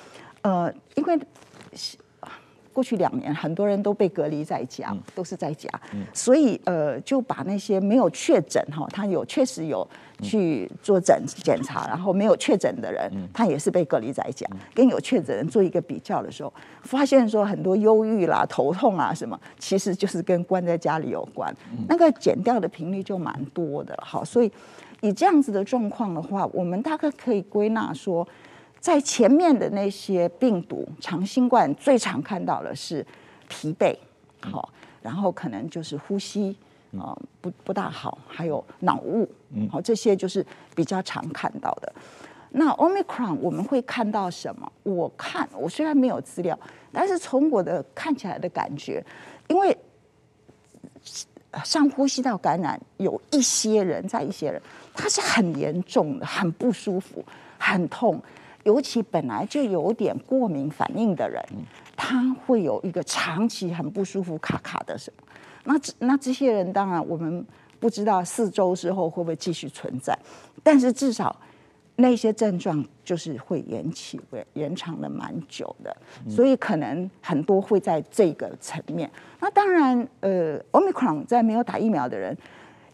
[0.42, 1.18] 呃，因为。
[2.78, 5.68] 过去两年，很多人都被隔离在家，都是在家，
[6.12, 9.84] 所以呃，就把那些没有确诊哈，他有确实有
[10.22, 21.52] 去做诊检查，然后没有确诊的人，他也是被隔离在家，跟有确诊人做一个比较的时候，发现说很多忧郁啦、头痛啊什么，其实就是跟关在家里有关，
[21.88, 24.04] 那个减掉的频率就蛮多的了。
[24.06, 24.52] 好，所以
[25.00, 28.24] 以这样子的状况的话，我们大概可以归纳说。
[28.80, 33.04] 在前面的那些病毒，长新冠最常看到的是
[33.48, 33.96] 疲惫，
[34.40, 36.56] 好，然后可能就是呼吸
[36.96, 39.28] 啊不不大好，还有脑雾，
[39.70, 41.92] 好，这些就是比较常看到的。
[42.50, 44.72] 那 Omicron 我们会看到什么？
[44.84, 46.58] 我看我虽然没有资料，
[46.92, 49.04] 但是从我的看起来的感觉，
[49.48, 49.76] 因为
[51.64, 54.62] 上呼吸道感染有一些人，在一些人
[54.94, 57.24] 他是很严重的，很不舒服，
[57.58, 58.22] 很痛。
[58.68, 61.42] 尤其本来就有点过敏反应的人，
[61.96, 65.22] 他会有一个长期很不舒服、卡卡的什么。
[65.64, 67.42] 那这那这些人当然我们
[67.81, 70.14] 不知道四周之后会不会继续存在，
[70.62, 71.35] 但是至少
[71.96, 75.96] 那些症状就是会延期、会延长了蛮久的，
[76.28, 79.11] 所以可能很多会在这个层面。
[79.40, 82.37] 那当然，呃，Omicron 在没有打疫苗的人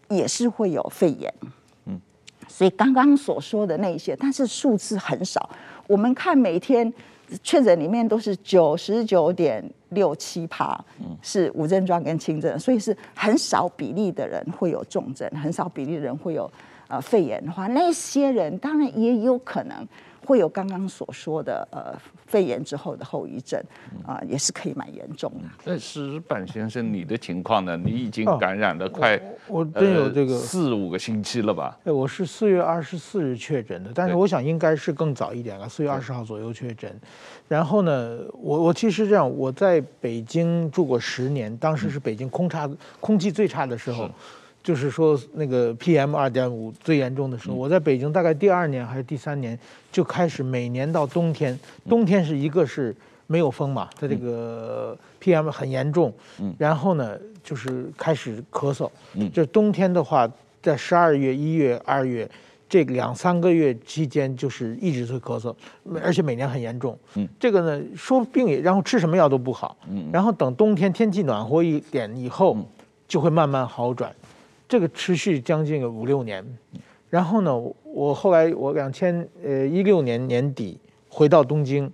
[0.08, 1.34] 也是会有肺炎。
[2.48, 5.48] 所以刚刚所说的那些，但是数字很少。
[5.86, 6.92] 我们看每天
[7.42, 10.78] 确诊里面都是九十九点六七趴
[11.22, 16.50] 是无症状跟轻症，所以是很少比例的人会有重症，很少比例的人会有
[16.88, 19.86] 呃肺炎的话，那些人当然也有可能。
[20.26, 21.94] 会有刚刚所说的呃
[22.26, 23.62] 肺炎之后的后遗症
[24.06, 25.48] 啊、呃，也是可以蛮严重的。
[25.64, 27.76] 那石板先生，你的情况呢？
[27.76, 31.78] 你已经感染了快、哦、我，我真有这个、呃、四五个星期了吧？
[31.84, 36.90] 哎，我是四月二十四日确诊的，但是我想应该是更早一点了，四月二十号左右确诊。
[37.46, 42.68] 然后呢，我我其实这样，我在北京住过十年，当时是北京空差
[43.00, 44.10] 空气最差的时候。
[44.64, 49.56] 就是说，那个 PM 二点五最严重的时候，我在北京大概第二年还是第三年
[49.92, 52.96] 就开始，每年到冬天，冬天是一个是
[53.26, 56.12] 没有风嘛，它这个 PM 很严重，
[56.58, 58.90] 然后呢就是开始咳嗽，
[59.30, 60.26] 就冬天的话，
[60.62, 62.28] 在十二月、一月、二月。
[62.66, 65.54] 这两三个月期间就是一直会咳嗽，
[66.02, 66.98] 而且每年很严重。
[67.14, 69.76] 嗯，这个呢说病也，然后吃什么药都不好。
[69.88, 72.56] 嗯，然后等冬天天气暖和一点以后，
[73.06, 74.12] 就会慢慢好转。
[74.68, 76.44] 这个持续将近五六年。
[77.10, 81.90] 然后呢，我后来我两千呃一六年年底回到东京，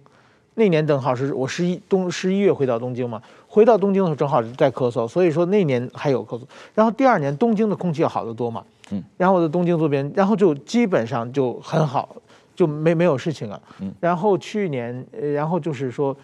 [0.55, 6.43] 那年正好是我十一冬十一月回到东京嘛，回到东京的时候正好是在咳嗽，所以说那年还有咳嗽。
[6.75, 8.65] 然后第二年东京的空气要好得多嘛。
[8.93, 12.17] 嗯，然后我在东京这边，然后就基本上就很好，
[12.57, 13.63] 就没没有事情了。
[13.81, 16.17] 嗯，然后去年，然后就是说，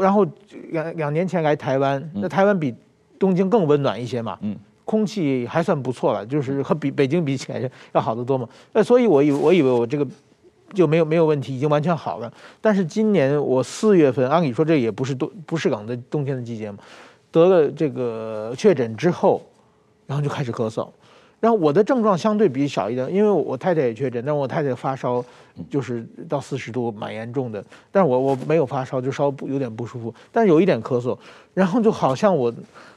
[0.00, 0.26] 然后
[0.70, 2.74] 两两年前来台湾，那台湾比
[3.18, 4.38] 东京更温暖一些嘛。
[4.40, 8.48] 嗯，空气还算不错了，就是和比北京比起来要好得多嘛。
[8.72, 10.06] 那所以我以我以为我这个
[10.72, 12.32] 就没有没有问题，已经完全好了。
[12.60, 16.78] 但是今年我四月份，按理说这也不是冬不是冷的冬天的季节嘛，
[17.30, 19.42] 得了这个确诊之后，
[20.06, 20.88] 然后就开始咳嗽。
[21.38, 25.22] 然后我的症状相对比小一点，因为我太太也确诊，但我太太发烧
[25.68, 27.62] 就是到四十度，蛮严重的。
[27.92, 31.16] 但是我我没有发烧，就稍微有点不舒服，但是有一点咳嗽。
[31.52, 32.52] 然后就好像我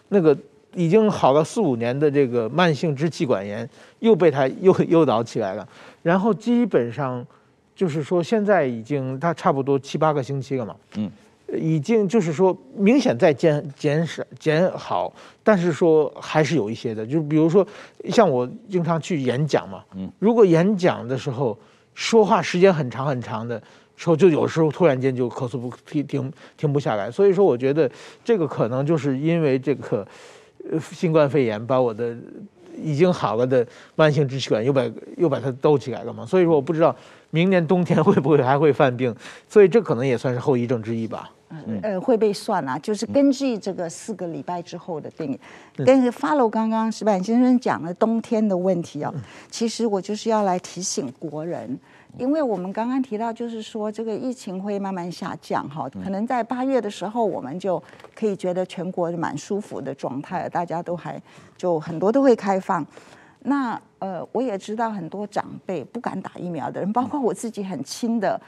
[0.08, 0.36] 那个
[0.80, 3.68] 已经好了四五年的这个慢性支气管炎
[4.00, 5.68] 又被他 又诱导起来了。
[6.02, 7.26] 然后基本上
[7.76, 10.76] 就是说现在已经他差不多七八个星期了嘛。
[10.96, 11.12] 嗯。
[11.58, 15.12] 已经就是说明显在减减少减好，
[15.44, 17.66] 但是说还是有一些的，就比如说
[18.10, 21.58] 像我经常去演讲嘛，嗯，如果演讲的时候
[21.96, 23.60] 说话时间很长很长的
[23.96, 27.90] 时候，就有时候突然间就咳嗽不停停停不下来，所以说我觉得
[28.24, 30.08] 这个可能就是因为这个呃
[30.92, 32.16] 新冠肺炎把我的
[32.82, 34.84] 已经好了的慢性支气管又把
[35.18, 36.96] 又把它兜起来了嘛，所以说我不知道
[37.30, 39.14] 明年冬天会不会还会犯病，
[39.48, 41.30] 所以这可能也算是后遗症之一吧。
[41.50, 41.80] 嗯。
[41.82, 45.40] 呃，会被算啊，就是根据这个四个礼拜之后的定义，
[45.84, 49.14] 跟 follow 刚刚石板先生讲了冬天的问题啊，
[49.50, 51.78] 其实我就是要来提醒国人，
[52.18, 57.82] 因为我们刚刚提到，就是说这个疫情会慢慢下降哈，可能在八月的时候，我们就
[58.16, 61.22] 可以觉得全国蛮舒服的状态，大家都还
[61.56, 62.86] 就很多都会开放。
[63.44, 68.40] 那呃，我也知道很多长辈不敢打疫苗的人，包括我自己很亲的。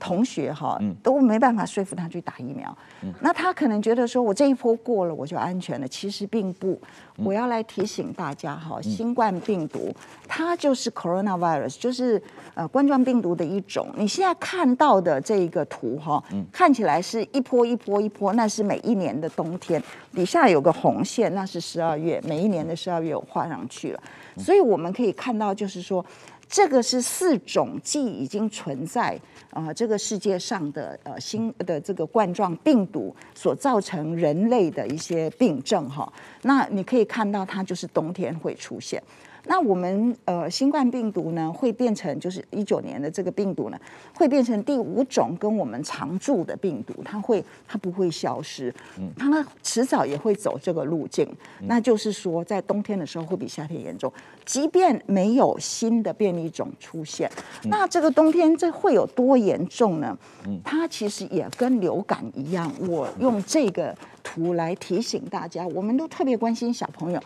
[0.00, 2.76] 同学哈都没办法说服他去打疫苗，
[3.20, 6.80] 那他可能觉得说，我这一波过了我就安全了，其实并不。
[7.16, 9.92] 我要来提醒大家哈，新冠病毒
[10.28, 12.22] 它就是 coronavirus，就是
[12.54, 13.88] 呃冠状病毒的一种。
[13.96, 19.82] 你现在看到的这一个图哈，看起来是一波一波一波，那是每一年的冬天，
[20.14, 24.00] 底下有个红线，那是十二月，每一年的十二月我画上去了，
[24.36, 26.04] 所以我们可以看到就是说。
[26.48, 36.10] 这个是四种既已经存在啊、呃，这个世界上的呃新的这个冠状病毒所造成人类的一些病症哈。
[36.42, 39.02] 那你可以看到，它就是冬天会出现。
[39.50, 43.80] 那我们呃新冠病毒呢，会变成就是一九年的这个病毒呢，
[44.14, 48.74] 会变成第五种跟我们常驻的病毒，它会它不会消失，
[49.16, 51.26] 它呢迟早也会走这个路径。
[51.60, 54.12] 那就是说，在冬天的时候会比夏天严重，
[54.48, 57.30] 即便没有新的变异种出现，
[57.64, 60.16] 那这个冬天这会有多严重呢？
[60.64, 63.94] 它其实也跟流感一样，我用这个。
[64.24, 67.18] 图来提醒大家，我们都特别关心小朋友。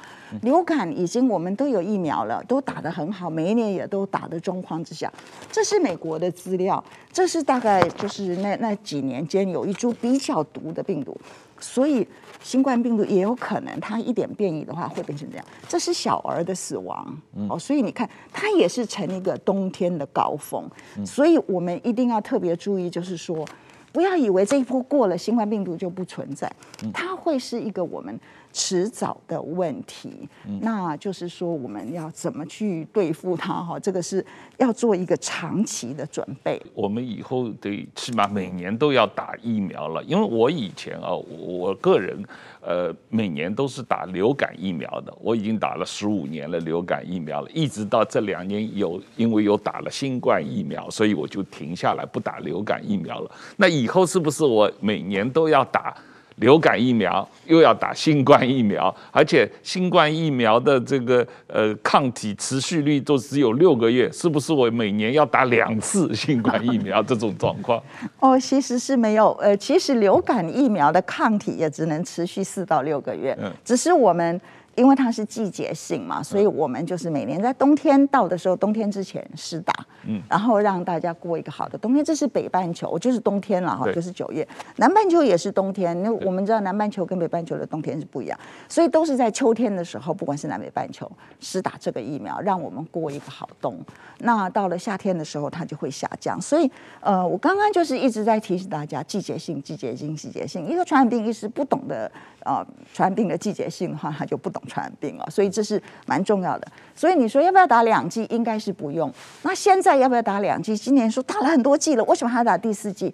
[0.42, 5.12] 流感已经我们都有疫苗了，都打得很好，每一年也都打的状况之下，
[5.50, 6.82] 这是美国的资料，
[7.12, 11.20] 这是大概就是那那几年间有一株比较毒的病毒，
[11.58, 12.06] 所以
[12.42, 15.46] 新冠病毒也有可能它一点变异的话会变成这样。
[15.68, 17.16] 这是小儿的死亡
[17.48, 20.68] 哦，所以你看它也是成一个冬天的高峰，
[21.06, 23.46] 所以我们一定要特别注意，就是说。
[23.92, 26.50] 不要以为这一波过了，新冠病毒就不存在，
[26.92, 28.18] 它会是一个我们
[28.52, 30.28] 迟早的问题。
[30.60, 33.62] 那就是说，我们要怎么去对付它？
[33.62, 34.24] 哈，这个是
[34.56, 36.60] 要做一个长期的准备。
[36.74, 42.24] 我们以后得起码每年都要打疫苗了，因为我以前啊，我个人。
[42.64, 53.28] 呃，每年都是打流感疫苗的，我已经打了十五年了流感疫苗了，一直到这两年有因为有打了新冠疫苗，所以我就停下来不打流感疫苗了。
[53.56, 55.94] 那以后是不是我每年都要打？
[56.36, 67.80] 流感疫苗又要打新冠疫苗，而且新冠疫苗的这个呃抗体持续率都只有六个月，是不是我每年要打两次新冠疫苗这种状况？
[68.18, 74.40] 哦，其实是没有，呃，其实流感疫苗的抗体也只能持续四到六个月，嗯，只是我们
[74.74, 79.72] 因为它是季节性嘛，所以我们就是每年在冬天到的时候，冬天之前施打，
[80.06, 82.04] 嗯，然后让大家过一个好的冬天。
[82.04, 84.46] 这是北半球，就是冬天了哈，就是九月。
[84.76, 93.78] 南半球也是冬天，那我们知道南半球跟北半球的冬天是不一样，所以都是在秋天的时候，不管是南北半球施打这个疫苗，让我们过一个好冬。
[94.24, 96.40] 那到了夏天的时候，它就会下降。
[96.40, 96.70] 所以，
[97.00, 100.66] 呃，我刚刚就是一直在提醒大家，季节性、季节性、季节性。
[100.66, 102.10] 一个传染病医师不懂得
[102.44, 105.28] 呃传染病的季节性的话，他就不懂传染病了。
[105.28, 106.66] 所以这是蛮重要的。
[106.94, 108.24] 所以你说要不要打两剂？
[108.30, 109.12] 应该是不用。
[109.42, 110.76] 那现在要不要打两剂？
[110.76, 113.12] 今年说打了很多剂了，为什么还要打第四剂？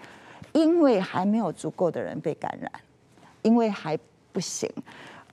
[0.52, 2.70] 因为还没有足够的人被感染，
[3.42, 3.98] 因为还
[4.32, 4.70] 不行。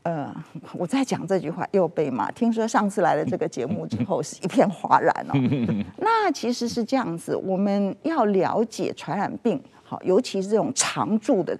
[0.06, 0.32] 呃，
[0.74, 2.30] 我在讲这句话又被骂。
[2.32, 5.34] 听说上次来了这个节目之后是一片哗然哦。
[5.98, 11.58] 那其实是这样子，我们要了解传染病，好，尤其是这种常驻的。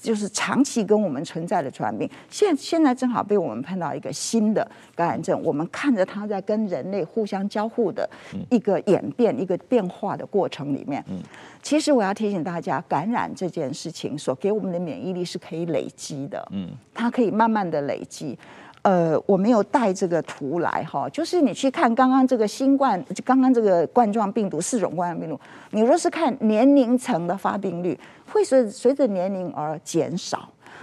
[0.00, 8.08] 就是长期跟我们存在的传染病，现现在正好被我们碰到一个新的感染症，我们看着它在跟人类互相交互的
[8.48, 11.04] 一个演变、一个变化的过程里面。
[11.62, 18.38] 其实我要提醒大家，感染这件事情所给我们的免疫力是可以累积的，嗯，它可以慢慢的累积。
[18.82, 25.40] 呃，我没有带这个图来哈，就是你去看刚刚这个新冠，刚刚这个冠状病毒四种冠状病毒，
[25.72, 27.98] 你若是看年龄层的发病率，
[28.32, 30.38] 会随随着年龄而减少；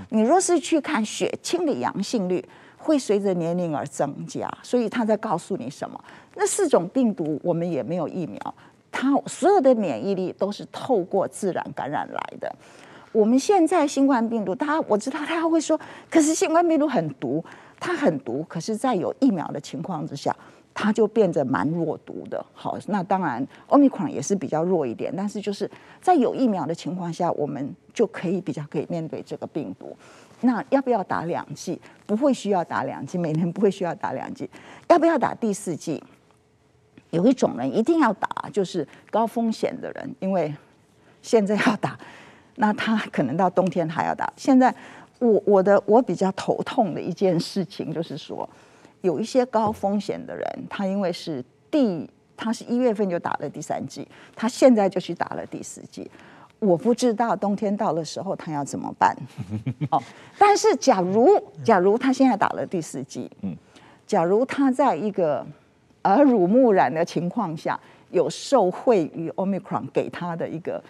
[0.10, 2.44] 你若是去看血清的阳性率，
[2.78, 4.48] 会随着年龄而增加。
[4.62, 6.00] 所以他在告诉你什么？
[6.36, 8.56] 那四种病毒我们也没有疫苗，
[8.92, 12.54] 它所有的免疫力都是透过自然感染来的。
[13.14, 15.80] 我们现在新冠病毒，他我知道他会说，
[16.10, 17.44] 可是新冠病毒很毒。
[17.80, 20.36] 它很毒，可是，在有疫苗的情况之下，
[20.74, 22.44] 它就变得蛮弱毒的。
[22.54, 25.70] 好，那当然，Omicron 也是比较弱一点，但是就是
[26.02, 29.96] 在有疫苗的情况下，我们就可以比较可以面对这个病毒。
[30.42, 31.80] 那要不要打两剂？
[32.06, 34.50] 不会需要打两剂，每年不会需要打两剂。
[34.88, 36.04] 要不要打第四剂？
[37.12, 40.54] 有一种人一定要打，就是高风险的人，因为
[41.22, 41.98] 现在要打，
[42.56, 44.32] 那他可能到冬天还要打。
[44.36, 44.74] 现在。
[45.20, 48.48] 我我的我比较头痛的一件事情就是说，
[49.02, 54.06] 有一些高风险的人，他因为是第他是一月份就打了第三剂，
[54.36, 56.12] 他现在就去打了第四剂，
[56.60, 59.16] 我不知道冬天到的时候他要怎么办。
[59.90, 60.04] 哦，
[60.38, 63.56] 但是假如假如他现在打了第四剂，嗯
[64.06, 65.46] 假如他在一个
[66.04, 67.80] 耳濡目染的情况下，
[68.12, 70.84] 有受惠于 Omicron 给他的一个，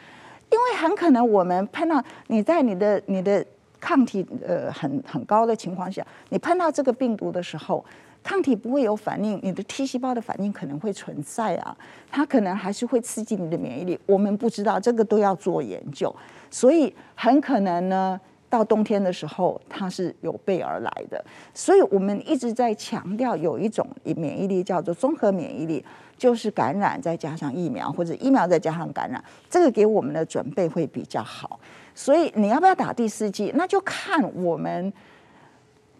[0.49, 3.45] 因为很可能我们碰到你在你的你的。
[3.85, 7.85] 抗体呃很很高的情况下，你碰到这个病毒的时候，
[8.23, 11.77] 抗体不会有反应，你的 T 细胞的反应可能会存在啊，
[12.09, 16.13] 它可能还是会刺激你的免疫力，我们不知道，这个都要做研究，
[16.49, 18.19] 所以很可能呢，
[18.49, 21.23] 到冬天的时候它是有备而来的，
[21.53, 25.85] 所以我们一直在强调有一种免疫力叫做综合免疫力，
[26.17, 31.59] 就是感染再加上疫苗，或者疫苗再加上感染，这个给我们的准备会比较好。
[31.95, 33.51] 所以你要不要打第四剂？
[33.55, 34.91] 那就看我们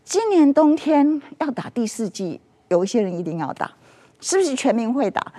[0.04, 3.72] 今年冬天要打第四剂，有一些人一定要打，
[4.20, 5.34] 是不是全民会打？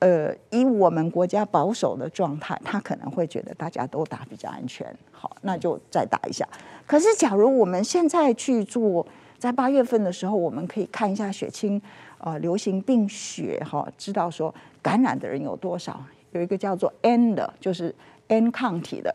[0.00, 4.86] 呃，以我们国家保守的状态，他可能会觉得大家都打比较安全。
[5.12, 6.48] 好，那就再打一下。
[6.86, 9.04] 可是假如我们现在去做，
[9.38, 11.82] 在八月份的时候，我们可以看一下血清，
[12.18, 16.00] 呃，流行病学哈，知道说感染的人有多少？
[16.30, 17.94] 有一个叫做 N 的，就是
[18.28, 19.12] N 抗体的。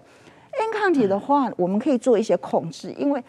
[0.59, 3.21] N 抗体的话，我们可以做一些控制，因为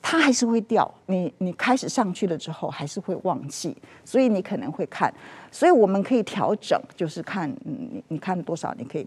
[0.00, 0.92] 它还是会掉。
[1.06, 5.12] 你你开始上去了之后，还是会忘记，所以你可能会看。
[5.50, 9.06] 所以我们可以调整，就是看你你看多少，你可以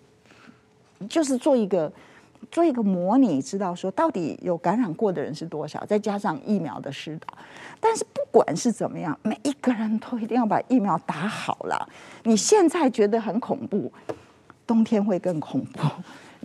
[1.09, 1.91] 就是做一个
[2.51, 7.38] 做一个模拟，知道说到底有感染过的人是多少，再加上疫苗的施打。
[7.80, 11.89] 但是不管是怎么样，每一个人都一定要把疫苗打好了。
[12.24, 13.91] 你现在觉得很恐怖，
[14.66, 15.82] 冬天会更恐怖。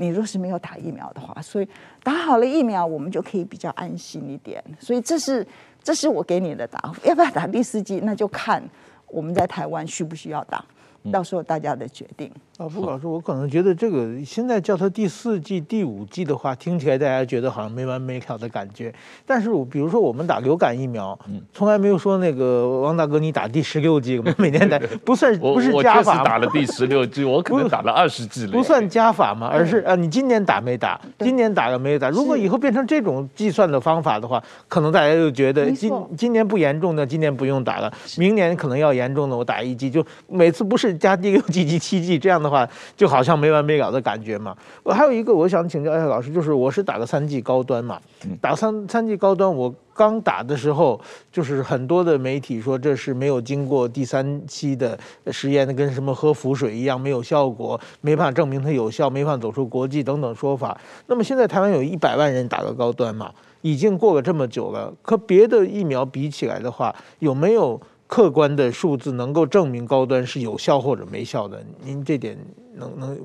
[0.00, 1.68] 你若是没有打疫苗的话，所以
[2.02, 4.64] 打好了疫苗，我们就可以比较安心一点。
[4.78, 5.46] 所以这是
[5.82, 8.62] 这是我给你的答复，要不要打第四剂，那就看
[9.08, 10.64] 我们在台湾需不需要打。
[11.12, 12.32] 到时候大家的决定。
[12.60, 18.92] 啊，傅老师，我可能觉得这个现在叫它第四季、第五季的话，听起来大家觉得好像没完没了的感觉。
[19.24, 21.18] 但是我比如说我们打流感疫苗，
[21.54, 26.18] 从来没有说那个王大哥你打第十六剂，每年打 不算不是加法。
[26.18, 28.52] 我打了第十六季，我可能打了二十季了。
[28.52, 31.00] 不算加法嘛，而是啊，你今年打没打？
[31.20, 32.10] 今年打了没打？
[32.10, 40.90] 如果以后变成这种计算的方法的话，可能大家就觉得今今年不严重的今年不用打了，明年可能要严重的我打一剂，就每次不是。
[41.00, 44.56] 加第六季、第七季，这样的话就好像没完没了的感觉嘛。
[44.82, 48.00] 我还有一个我想请教一下老师，就是我是打的三剂高端嘛，
[48.40, 54.98] 打三三剂高端，我刚打的时候，就是很多的媒体说这是没有经过第三期的
[55.30, 60.78] 实验的，跟什么喝浮水一样没有效果，没办法证明它有效，没办法走出国际等等说法。
[61.06, 63.30] 那么现在台湾有一百万人打了高端嘛，
[63.60, 67.80] 已经过了这么久了，和别的疫苗比起来的话，有没有？
[68.10, 72.36] 客观的数字能够证明高端是有效或者没效的，您这点
[72.74, 73.16] 能能？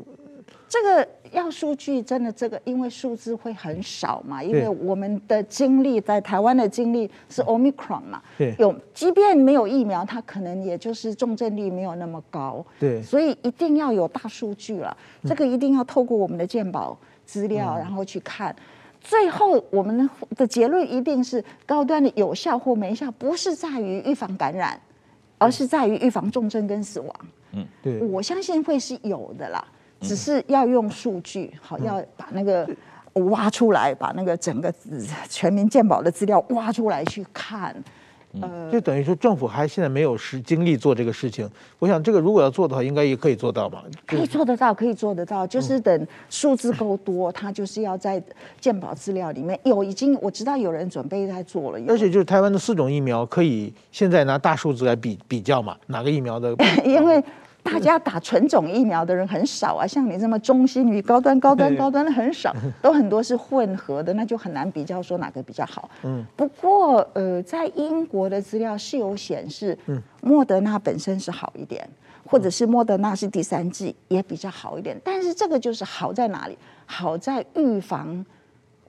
[0.70, 18.56] 这个要数据真的这个，因为数字会很少嘛，因为我们的经历在台湾的经历是 Omicron 嘛，对，有即便没有疫苗，它可能也就是重症率没有那么高，对，所以一定要有大数据了，这个一定要透过我们的健保资料，嗯、然后去看。
[19.08, 24.80] 最后，我们的结论一定是高端的有效或没效，不是在于预防感染，
[25.38, 27.16] 而是在于预防重症跟死亡。
[27.52, 29.64] 嗯，对，我相信会是有的啦，
[30.02, 32.68] 只是要用数据，好，要把那个
[33.30, 34.74] 挖出来，把那个整个
[35.30, 37.76] 全民健保的资料挖出来去看。
[38.42, 41.50] 呃，就等于说政府还现在没有时精力做这个事情。
[41.80, 43.84] 我想这个如果要做的话，应该也可以做到吧？
[44.06, 48.22] 可以做得到，可以做得到，就是等数字够多，它就是要在
[48.60, 51.80] 健保资料里面有已经我知道有人准备在做了。
[51.88, 56.56] 而且就是台湾的四种疫苗，可以现在拿大数字来比比较嘛，哪个疫苗的？
[56.84, 57.24] 因为。
[57.66, 65.90] 大家打纯种疫苗的人很少啊， 像你这么中心于高端、高端、高端的很少，都很多是混合的，那就很难比较说哪个比较好。
[66.04, 69.78] 嗯，不过呃，在英国的资料是有显示，
[70.22, 71.90] 莫德纳本身是好一点，
[72.24, 76.56] 或者是莫德纳是第三剂也比较好一点，但是这个就是好在哪里？
[76.86, 78.24] 好在预防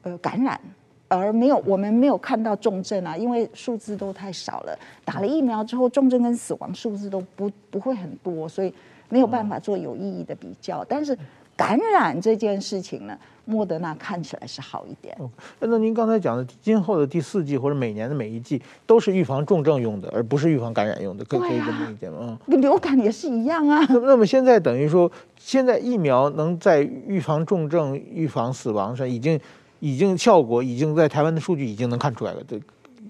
[0.03, 0.61] 呃感染。
[1.09, 4.79] 而没有，我们没有看到重症啊，因为数字都太少了。
[5.05, 8.75] 打了疫苗之后，重症跟死亡数字都不不会很多，所以
[9.09, 10.85] 没有办法做有意义的比较。
[10.89, 11.17] 但是
[11.57, 15.17] 感染这件事情呢，莫德纳看起来是好一点。
[15.61, 22.37] 那您刚才讲的，今后的第四季或者每年的每一季都是预防重症用的，而不是预防感染用的，可以可以这么理解吗？
[22.49, 23.81] 跟流感也是一样啊。
[23.89, 29.41] 那么现在等于说，现在疫苗能在预防重症、预防死亡上已经。
[29.81, 32.61] 已经效果已经在台湾的数据已经能看出来了，对，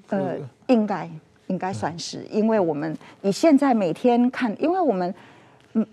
[0.08, 0.36] 呃，
[0.66, 1.08] 应该
[1.46, 5.14] 应该算是，因为我们你现在每天看，因为我们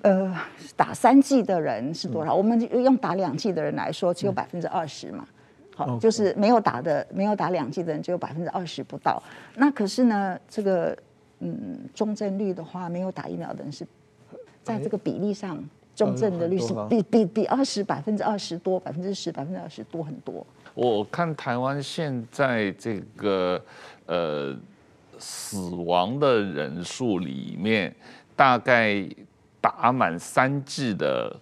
[0.01, 0.35] 呃
[0.75, 2.33] 打三剂的人是多少？
[2.33, 5.27] 我们用打两剂的人来说，只有百分之二十嘛，
[5.75, 9.21] 好，就是没有打的没有打两剂的人只有百分之二十不到。
[9.55, 10.97] 那可是呢，这个
[11.39, 13.85] 嗯重症率的话，没有打疫苗的人是
[14.63, 15.63] 在这个比例上，
[15.95, 20.45] 重症的率是比比比二十百分之二十多，百分之十百分之二十多很多。
[20.75, 23.61] 我看台湾现在这个
[24.07, 24.55] 呃
[25.19, 27.95] 死亡的人数里面，
[28.35, 29.07] 大概
[29.61, 31.35] 打满三剂的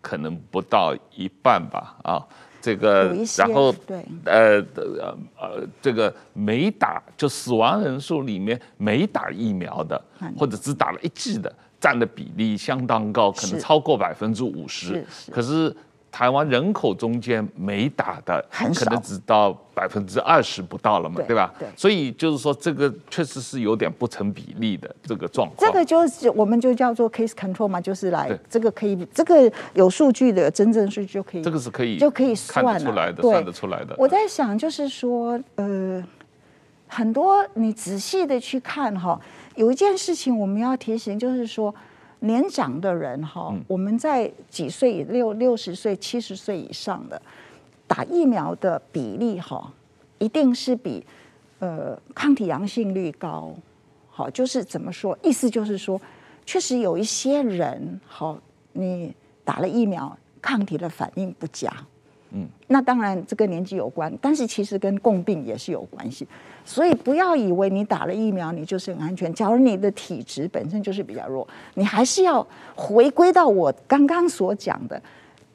[0.00, 2.24] 可能不到一半吧啊，
[2.60, 4.04] 这个然后对。
[4.24, 10.00] 呃呃呃这个没打就死亡人数里面没打疫苗的
[10.38, 15.74] 或者只打了一剂的占的比例相当高，可能超过百分之五十，可是。
[16.16, 21.52] 台湾人口中间没打的，可能只到百分之二十不到了嘛，对吧？
[21.58, 25.58] 对，所以就是说，这个确实是有点不成比例的这个状况。
[25.58, 33.94] 这个就是我们就叫做 case control 嘛，就是来这个可以，这个有数据的真正数据就可以，这个是可以就可以算得出来的，算得出来的。
[33.98, 36.02] 我在想，就是说，呃，
[36.86, 39.20] 很多你仔细的去看哈，
[39.54, 41.74] 有一件事情我们要提醒，就是说。
[42.20, 47.20] 年长的人哈，我们在几岁六六十岁、七十岁以上的
[47.86, 49.72] 打疫苗的比例哈，
[50.18, 51.04] 一定是比
[51.58, 53.54] 呃抗体阳性率高。
[54.08, 55.16] 好，就是怎么说？
[55.22, 56.00] 意思就是说，
[56.46, 58.38] 确实有一些人好，
[58.72, 59.14] 你
[59.44, 61.70] 打了疫苗，抗体的反应不佳。
[62.32, 66.26] 嗯，那当然这跟年纪有关，但是其实跟共病也是有关系。
[66.64, 69.32] 所以不要以为你打了疫苗，你就是很安全。
[69.32, 75.00] 假如你的体质本身就是比较弱，你还是要回归到我刚刚所讲的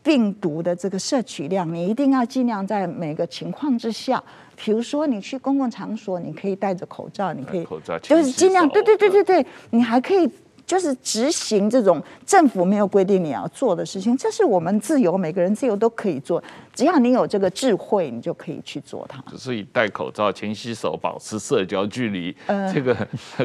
[0.01, 1.71] 病毒的这个摄取量。
[1.73, 4.23] 你一定要尽量在每个情况之下，
[4.55, 7.67] 比如说你去公共场所，你可以戴着口罩，你可以
[8.01, 10.29] 就是尽量对对对对对，你还可以。
[10.65, 16.41] 就是执行这种政府没有规定你要做的事情，这是我们自由，每个人自由都可以做，
[16.73, 19.23] 只要你有这个智慧，你就可以去做它。
[19.29, 22.93] 只是以戴口罩、勤洗手、保持社交距离，呃，这个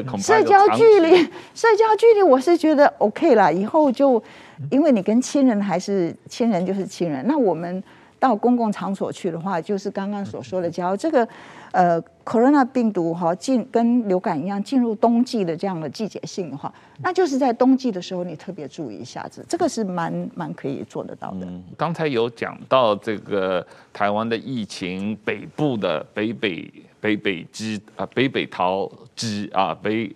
[0.03, 1.17] 恐怕社交距离，
[1.53, 3.51] 社交距离，我是觉得 OK 啦。
[3.51, 4.21] 以后就
[4.71, 7.83] 因为你跟亲人还是亲人就是亲人，那我们
[8.19, 11.27] 到公共场所去的话，就是刚刚所说的，假如这个
[11.71, 21.45] 呃，corona 病毒哈进跟流感一样进入冬季的这样的季节性的话，那就是在冬季的时候你特别注意一下子，这个是蛮蛮可以做得到的。
[21.45, 30.11] 嗯，刚才有讲到这个台湾的疫情，北部的北北北北基啊，北北桃基啊，北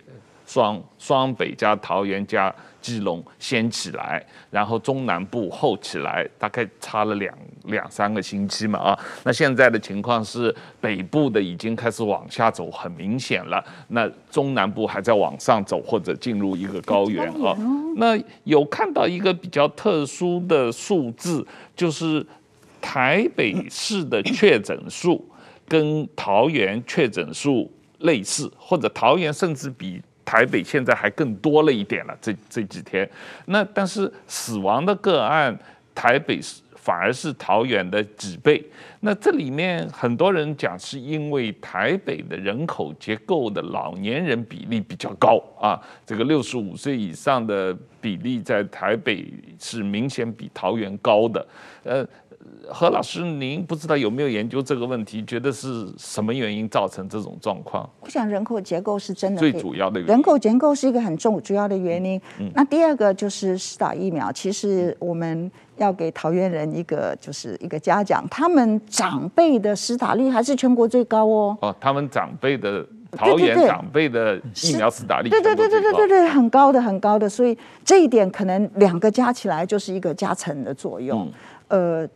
[0.52, 2.54] 双双北加桃园加。
[2.82, 7.32] 基隆先起来，然后中南部后起来，大概差了两
[7.66, 8.98] 两三个星期嘛啊。
[9.22, 13.64] 那现在的情况是，北部的已经开始往下走，很明显了。
[13.86, 17.56] 那中南部还在往上走，或者进入一个高原啊。
[17.94, 21.46] 那有看到一个比较特殊的数字，
[21.76, 22.26] 就是
[22.80, 25.24] 台北市的确诊数
[25.68, 30.02] 跟桃园确诊数类似，或者桃园甚至比。
[30.24, 33.08] 台北现在还更多了一点了，这这几天，
[33.46, 35.56] 那但是死亡的个案，
[35.94, 38.64] 台北是反而是桃园的几倍。
[39.00, 49.26] 那这里面很多人讲，是因为台北的人口结构的老年人比例比较高啊，这个六十五岁以上的比例在台北
[49.58, 51.46] 是明显比桃园高的，
[51.84, 52.06] 呃。
[52.68, 55.22] 何老师，您不知道有没有研究这个问题？
[55.24, 57.88] 觉得是什么原因造成这种状况？
[58.00, 60.14] 我想人口结构是真的最主要的原因。
[60.14, 62.20] 人口结构是一个很重主要的原因。
[62.38, 64.32] 嗯，那第二个就是施打疫苗。
[64.32, 71.58] 其实我们要给桃园人一个就是一个嘉奖，他们长辈的施打率还是全国最高哦。
[71.60, 77.28] 哦，他们长辈的桃园长辈的疫苗施打率，对对对对对对对，很高的很高的。
[77.28, 81.30] 所以这一点可能两个加起来就是一个加成的作用。
[81.68, 82.08] 嗯、呃。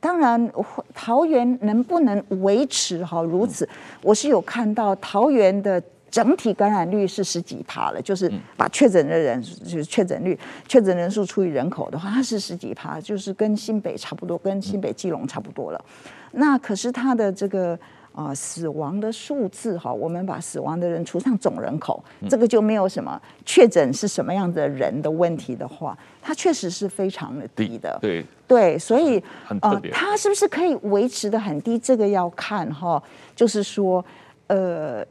[0.00, 0.52] 当然，
[0.94, 3.68] 桃园能不能维持哈如此？
[4.02, 15.84] 我是有看到桃园的整体感染率是十几趴了，就是把确诊的人就是确诊率、确诊人数除以人口的话，它是十几趴，就是跟新北差不多，跟新北基隆差不多了。
[16.32, 17.78] 那可是它的这个。
[18.14, 27.98] 啊、呃，死亡的数字哈，我们把死亡的人除上总人口，嗯、这个就没有什么确诊是什么样的人的问题的话，它确实是非常的低的。
[28.00, 31.78] 对对，所以很特别，呃，它是不是可以维持的很低？
[31.78, 33.02] 这个要看哈，
[33.34, 34.04] 就是说，
[34.46, 35.04] 呃，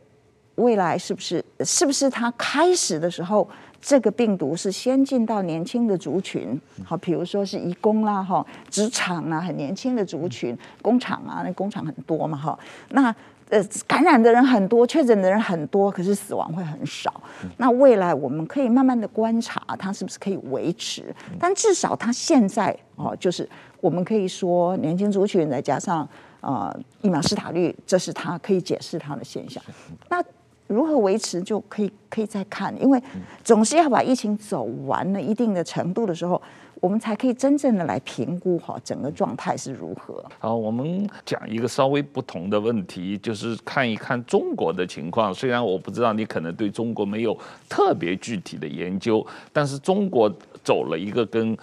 [0.55, 3.47] 未来是不是是不是它开始的时候。
[3.82, 12.57] 这个病毒是先进到年轻的族群，好，比如说是移工啦，哈，职场啊，很年轻的族群，工厂啊，那工厂很多嘛，哈，
[12.89, 13.13] 那
[13.49, 17.21] 呃，感染的人很多，确诊的人很多，可是死亡会很少。
[17.57, 21.13] 那未来我们可以慢慢的观察，它是不是可以维持？
[21.39, 23.49] 但至少它现在哦，就是
[23.82, 26.07] 我们可以说年轻族群再加上
[26.39, 29.61] 呃疫苗施打率，这是它可以解释它的现象。
[30.07, 30.23] 那。
[30.72, 33.01] 如何维持就可以可以再看，因为
[33.43, 36.41] 总是要把疫情走完了一定的程度的时候，
[36.80, 40.24] 我们才可以真正的来评估哈整个状态是如何。
[40.39, 45.34] 好，我们讲一个稍微不同的问题，就是看一看中国的情况。
[45.34, 51.55] 虽然我不知道你可能对中国没有特别具体的研究，但是中国走了一个跟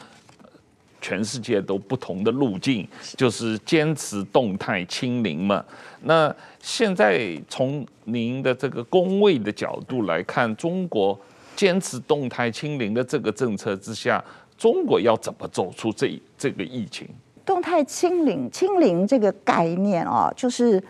[1.00, 2.86] 全世界都不同的路径，
[3.16, 5.64] 就是坚持动态清零嘛。
[6.02, 11.18] 那现在从您的这个工位的角度来看，中国
[11.56, 14.22] 坚持动态清零的这个政策之下，
[14.56, 17.08] 中国要怎么走出这这个疫情？
[17.44, 20.82] 动态清零，清零这个概念啊，就是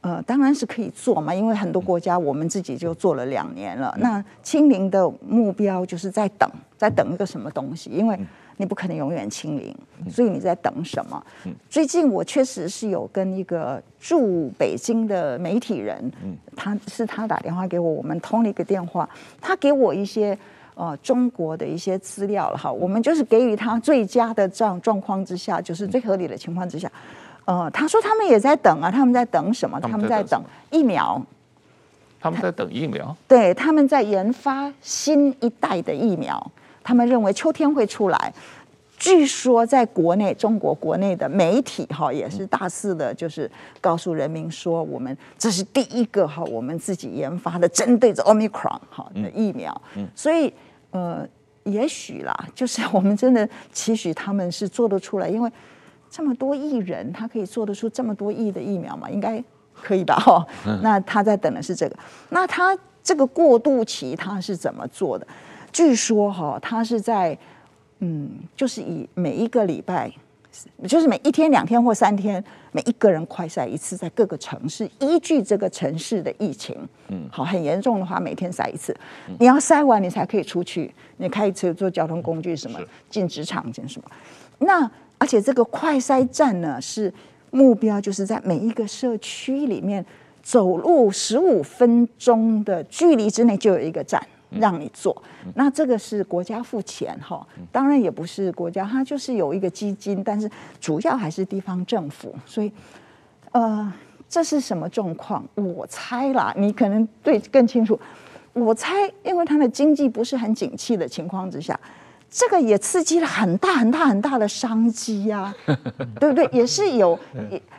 [0.00, 3.94] 呃，当然是可以做嘛，因为很多国家我们自己就做了两年了。
[3.98, 7.90] 那清零的目标就是在等，在等一个什么东西？
[7.90, 8.18] 因为
[8.56, 9.74] 你不可能永远清零，
[10.08, 11.20] 所以你在等什么？
[11.68, 16.12] 最近我确实是有跟一个驻北京的媒体人，
[16.54, 19.08] 他是他打电话给我，我们通了一个电话，
[19.40, 20.38] 他给我一些
[20.76, 26.90] 呃中国的一些资料了哈，我们就是给予他最佳的这样状况之下，就是最合理的情况之下，
[27.46, 29.80] 呃，他说他们也在等啊，他们在等什么？
[29.80, 30.40] 他们在等
[30.70, 31.20] 疫苗，
[32.20, 36.52] 他们在等疫苗，对，他们在研发新一代的疫苗。
[36.84, 38.32] 他们认为秋天会出来，
[38.96, 49.78] 据说在国内，中国国内的媒体哈也是大肆的，就是告诉人民说，我们这是第一个哈我们自己研发的针对着 Omicron 哈的疫苗。
[50.14, 50.52] 所以
[50.90, 51.26] 呃，
[51.64, 55.50] 也许啦，就是我们真的期许他们是做得出来，因为
[56.08, 60.14] 这么多亿人，他可以做得出这么多亿的疫苗嘛，应该可以吧？
[60.16, 60.46] 哈，
[60.82, 61.96] 那他在等的是这个，
[62.28, 65.26] 那他这个过渡期他是怎么做的？
[65.74, 67.36] 据说哈，他是在，
[67.98, 70.08] 嗯，就是以每一个礼拜，
[70.86, 78.96] 就是每一天、两天或三天，每一个人快筛一次，在各个城市，依据这个城市的疫情，嗯，好，很严重的话，每天筛一次。
[79.40, 82.78] 你要筛完，你才可以出去，你开车坐交通工具什么，
[83.10, 84.08] 进职场进什么。
[84.58, 87.12] 那而且这个快筛站呢，是
[87.50, 90.06] 目标就是在每一个社区里面
[90.40, 94.24] 走路十五分钟的距离之内就有一个站
[94.60, 95.22] 让你做。
[95.54, 100.50] 那这个是国家付钱哈，当然也不是国家，它就是有一个基金，但是
[100.80, 102.34] 主要还是地方政府。
[102.46, 102.72] 所以，
[103.52, 103.92] 呃，
[104.28, 105.46] 这是什么状况？
[105.54, 107.98] 我猜啦，你可能对更清楚。
[108.52, 111.78] 我猜，因为它的经济不是很景气的情况之下。
[112.30, 115.54] 这个也刺激了很大很大很大的商机呀，
[116.18, 116.44] 对不对？
[116.52, 117.16] 也是有，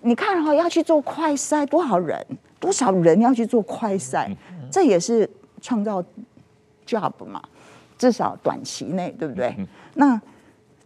[0.01, 2.25] 你看哈，要去做快筛，多少人，
[2.57, 4.33] 多少人要去做快筛，
[4.71, 6.01] 这也是创造
[6.85, 7.41] job 嘛，
[7.97, 9.55] 至少短期内，对不对？
[9.95, 10.19] 那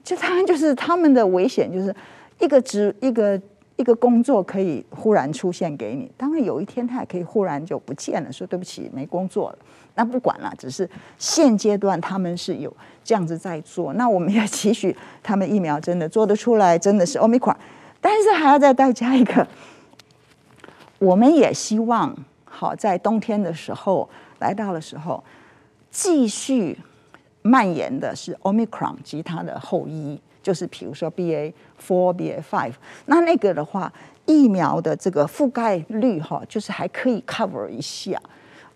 [0.03, 1.95] 就当然就是他们的危险，就是
[2.39, 3.39] 一个职一个
[3.75, 9.57] 一个工作可以忽然出现给你，当然有一天他也可以忽然就不见了，说对不起，没工作了。
[9.95, 12.73] 那不管了，只是现阶段他们是有
[13.03, 13.91] 这样子在做。
[13.93, 17.55] 那我们也期许他们疫苗真的做得出来，真的是 Omicron，
[17.99, 19.45] 但是还要再再加一个，
[20.99, 25.21] 我们也希望好在冬天的时候来到的时候，
[25.91, 26.77] 继续
[27.41, 31.53] 蔓延的是 Omicron 及它的后裔，就是比如说 BA
[31.85, 32.73] four、BA five。
[33.05, 33.91] 那那个的话，
[34.25, 38.21] 疫苗的这个覆盖率哈，就是还可以 cover 一下，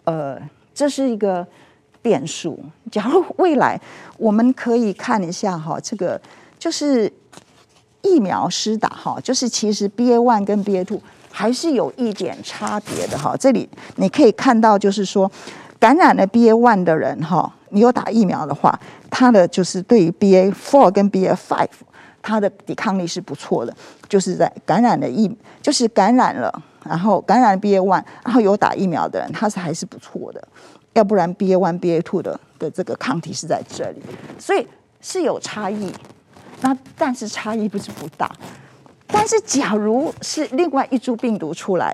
[0.06, 0.40] 呃。
[0.76, 1.46] 这是一个
[2.02, 2.60] 变数。
[2.92, 3.80] 假如未来
[4.18, 6.20] 我们可以看一下哈，这个
[6.58, 7.14] 就是
[8.02, 11.00] 疫苗施打哈，就是其实 BA one 跟 BA two
[11.30, 13.38] 还是有一点差别的哈。
[13.38, 15.32] 这里你可以看到，就是说
[15.84, 18.80] 感染了 BA one 的人哈，你有打疫苗的话，
[19.12, 21.68] 他的就是对于 BA four 跟 BA five，
[22.22, 23.76] 他的抵抗力是不错的。
[24.08, 25.30] 就是在感染了疫，
[25.62, 26.64] 就是感染了。
[26.86, 30.42] 然后感染 BA one，然后有打疫苗的人，他是还是不错的。
[30.94, 34.02] 要不然 BA one、BA two 的的这个抗体是在这里，
[34.40, 34.66] 所以
[35.02, 35.92] 是有差异。
[36.62, 38.32] 那但是差异不是不大。
[39.08, 41.94] 但是假如是另外一株病毒出来，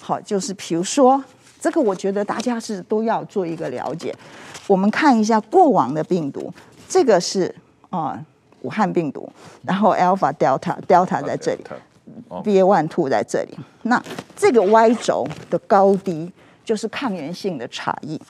[0.00, 1.22] 好，就是比如说
[1.60, 4.12] 这个，我觉得大家是都要做一个了解。
[4.66, 6.52] 我们看一下过往的病毒，
[6.88, 7.54] 这个是
[7.90, 8.26] 啊、呃、
[8.62, 9.30] 武汉病毒，
[9.62, 11.64] 然后 Alpha、Delta、Delta 在这里。
[12.28, 14.02] BA one two 在这里，那
[14.34, 16.30] 这个 Y 轴的高低
[16.64, 18.20] 就是抗原性的差异。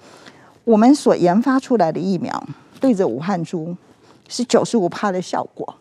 [0.64, 2.46] 我们所研发出来的疫苗
[2.78, 3.74] 对着武汉株
[4.28, 5.74] 是九十五帕的效果，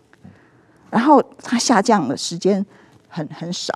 [0.90, 2.66] 然后它下降的时间
[3.10, 3.74] 很很少。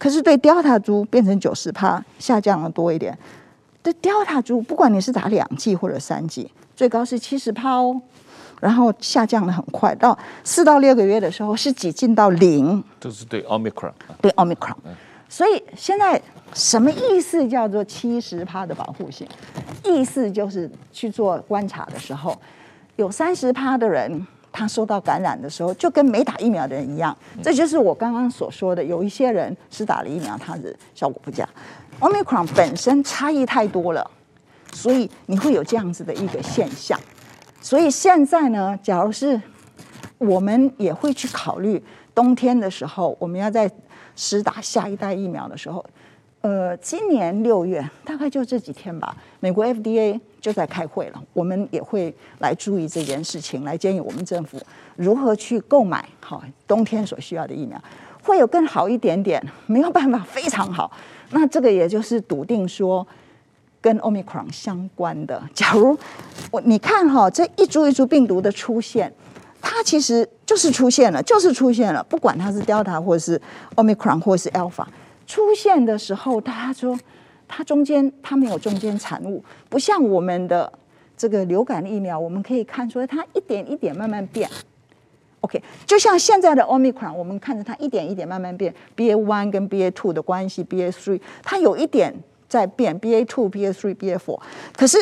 [0.00, 3.16] 可是对 Delta 株变成九十趴，下降了多一点。
[3.82, 8.00] 对 Delta 株，不管你是打两剂或者三剂，最高是七十趴哦。
[8.60, 14.74] 然后下降的很快，到四到六个月的时候是几近到零，这是对 Omicron，对 Omicron。
[15.28, 16.20] 所以现在
[16.52, 19.26] 什么意思叫做七十趴的保护性？
[19.84, 22.36] 意思就是去做观察的时候，
[22.96, 27.16] 有三十趴的人他受到感染的时候，就跟没打疫苗的人一样。
[27.42, 31.48] 这就是我刚刚所说的，有一些人是打了疫苗，他的效果不佳。
[32.00, 34.10] Omicron 本身差异太多了，
[34.72, 36.98] 所以你会有这样子的一个现象。
[37.60, 39.40] 所以现在呢，假如是
[40.18, 41.82] 我们也会去考虑
[42.14, 43.70] 冬天的时候，我们要在
[44.16, 45.84] 施打下一代疫苗的时候，
[46.42, 54.60] 呃，今年六月大概就这几天吧，美国 FDA 就在开会了，我们也会来注意这件事情，来建议我们政府
[54.96, 57.78] 如何去购买好冬天所需要的疫苗，
[58.22, 60.90] 会有更好一点点，没有办法非常好，
[61.30, 63.06] 那这个也就是笃定说。
[63.82, 65.98] 跟 Omicron 相关的，假如
[66.50, 69.10] 我你看哈，这一株一株病毒的出现，
[69.62, 73.40] 它其实就是出现了，就是出现了，不管它是 Delta 或是
[73.76, 74.84] Omicron 或是 Alpha，
[75.30, 76.98] 出现的时候，他说
[77.46, 80.72] 它中间它没有中间产物，不像我们的
[81.16, 84.50] 这个流感疫苗，我们可以看出来它一点一点慢慢变。
[85.42, 92.12] OK，就像现在的 Omicron，我们看着它一点一点慢慢变，BA one 跟 BA two 的关系，BA three 它有一点。
[92.50, 94.36] 在变 BA two、BA three、BA four，
[94.76, 94.98] 可是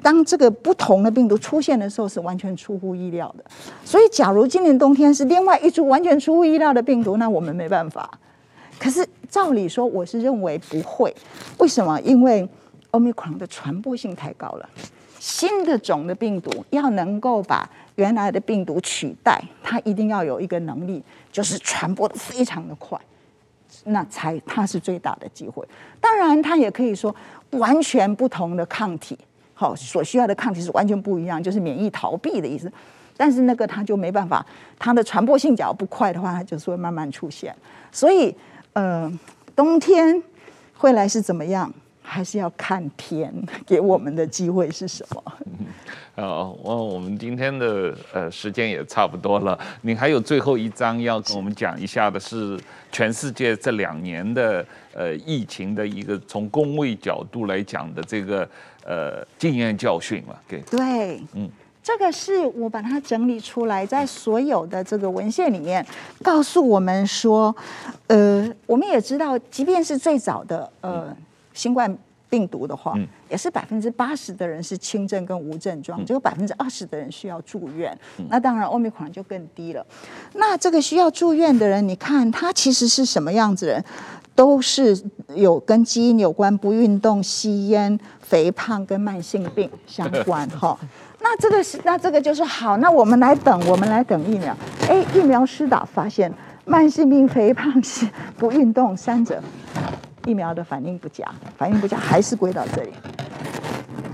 [0.00, 3.44] 当这个不同的病毒出现的时候，是完全出乎意料的。
[3.84, 8.10] 所以，假如今年冬天是另外一株完全出乎意料的病毒，那我们没办法。
[8.78, 11.14] 可是照理说，我是认为不会。
[11.58, 12.00] 为什么？
[12.00, 12.48] 因为
[12.92, 14.68] Omicron 的传播性太高了。
[15.18, 21.02] 新的种的病毒要能够把原来的病毒取代，它一定要有一个能力，
[21.32, 22.98] 就是传播的非常的快。
[23.84, 25.66] 那才它是最大的机会。
[26.00, 27.14] 当然，它也可以说
[27.50, 29.18] 完全不同的抗体，
[29.54, 32.70] 好，所需要的抗体是完全不一样，就是免疫逃避的意思。
[33.16, 34.44] 但是那个它就没办法，
[34.78, 37.54] 它的传播性只要不快的话，它就是会慢慢出现。
[37.90, 38.34] 所以，
[38.76, 39.10] 呃，
[39.54, 40.22] 冬天
[40.74, 41.72] 会来是怎么样？
[42.02, 43.32] 还是要看天
[43.66, 45.22] 给我们的机会是什么？
[46.14, 49.58] 呃， 我我们今天的呃时间也差不多了。
[49.80, 52.60] 你还有最后一章要跟我们讲一下的是
[52.92, 58.48] 全世界这两年的呃疫情的一个从公卫角度来讲的这个
[58.84, 60.36] 呃经验教训嘛？
[60.46, 61.50] 对对，嗯，
[61.86, 65.86] 这个是我把它整理出来，在所有的这个文献里面
[66.20, 67.54] 告诉我们说，
[68.08, 71.16] 呃，我们也知道，即便是最早的呃
[71.54, 71.96] 新冠。
[72.28, 77.96] 病毒的话，嗯、也是百分之八十的人是轻症跟无症状，嗯、只有百分之二十的人需要住院。
[78.18, 79.86] 嗯、那当然，Omicron 就更低了。
[80.34, 83.82] 那这个需要住院的人，你看他其实是什么样子人？
[84.34, 85.00] 都是
[85.34, 90.46] 有跟基因有关，不运动、吸烟、肥胖跟慢性病相关。
[90.50, 90.76] 哈，
[91.28, 92.76] 那这个是，那这个就是好。
[92.76, 94.56] 那我们来等，我们来等疫苗。
[94.88, 96.32] 哎，疫苗施打发现，
[96.64, 98.08] 慢性病、肥胖、是
[98.38, 99.42] 不运动三者。
[100.24, 101.24] 疫苗的反应不佳，
[101.58, 102.90] 反应不佳还是归到这里。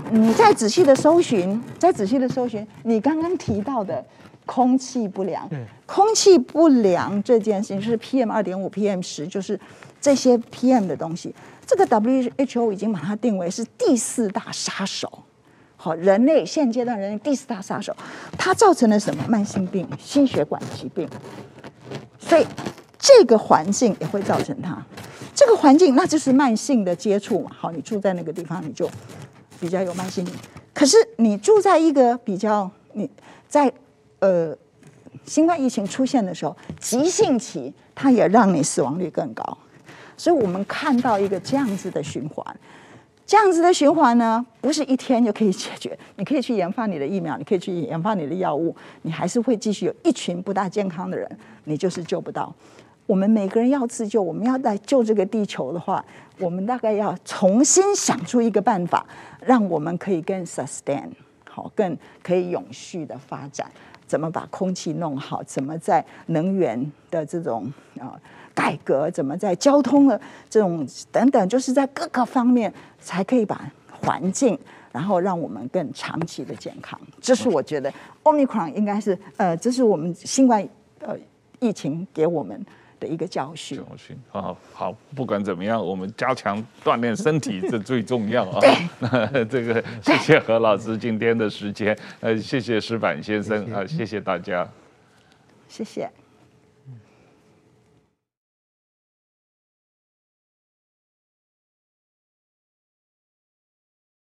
[0.09, 4.03] 你再仔细的搜寻，再仔细的搜寻，你刚刚提到的
[4.47, 5.47] 空气不良，
[5.85, 9.59] 空气不良这件事情是 PM 二点五、PM 十，就是
[10.01, 11.35] 这些 PM 的东西。
[11.67, 15.23] 这个 WHO 已经把它定为是第四大杀手。
[15.83, 17.93] 好，人类现阶段人类第四大杀手，
[18.37, 19.21] 它造成了什么？
[19.27, 21.05] 慢性病、心血管疾病。
[22.17, 22.47] 所以
[22.97, 24.81] 这个环境也会造成它。
[25.35, 28.89] 这个环境那就是慢性的接触嘛，好，你住在那个地方，你就
[29.59, 30.33] 比较有慢性病。
[30.73, 33.09] 可是你住在一个比较你
[33.49, 33.69] 在
[34.19, 34.55] 呃
[35.25, 39.57] 新冠疫情出现的时候，急性期，它也让你死亡率更高。
[40.15, 42.55] 所以我们看到一个这样子的循环，
[43.25, 45.97] 这样子的循环呢，不是一天就可以解决。
[46.17, 51.29] 你可以去研发你的疫苗，你可以去研发你的药物，你还是会继续有一群不大健康的人，
[51.63, 52.53] 你就是救不到。
[53.05, 56.03] 我们每个人要自救，我们要来救这个地球的话，
[56.39, 59.05] 我们大概要重新想出一个办法，
[59.41, 61.09] 让我们可以更 sustain
[61.49, 63.69] 好，更可以永续的发展。
[64.05, 65.41] 怎么把空气弄好？
[65.43, 68.19] 怎么在能源的这种啊
[68.53, 69.09] 改革？
[69.11, 74.57] 怎么在交通的这种等等，就是在各个方面才可以把环境，
[74.91, 76.99] 然后让我们更长期的健康。
[77.21, 77.93] 这是我觉得
[78.23, 80.67] Omicron 应该是呃，这是我们新冠
[80.99, 81.15] 呃
[81.59, 82.65] 疫情给我们。
[82.99, 88.61] 的一个教训，教训好，好，不管怎么样，我们加强锻炼身体，这最重要啊。
[88.99, 94.65] 那这个，谢谢何老师今天的时间，呃，谢谢石板先生啊，谢谢大家，
[95.67, 96.09] 谢谢。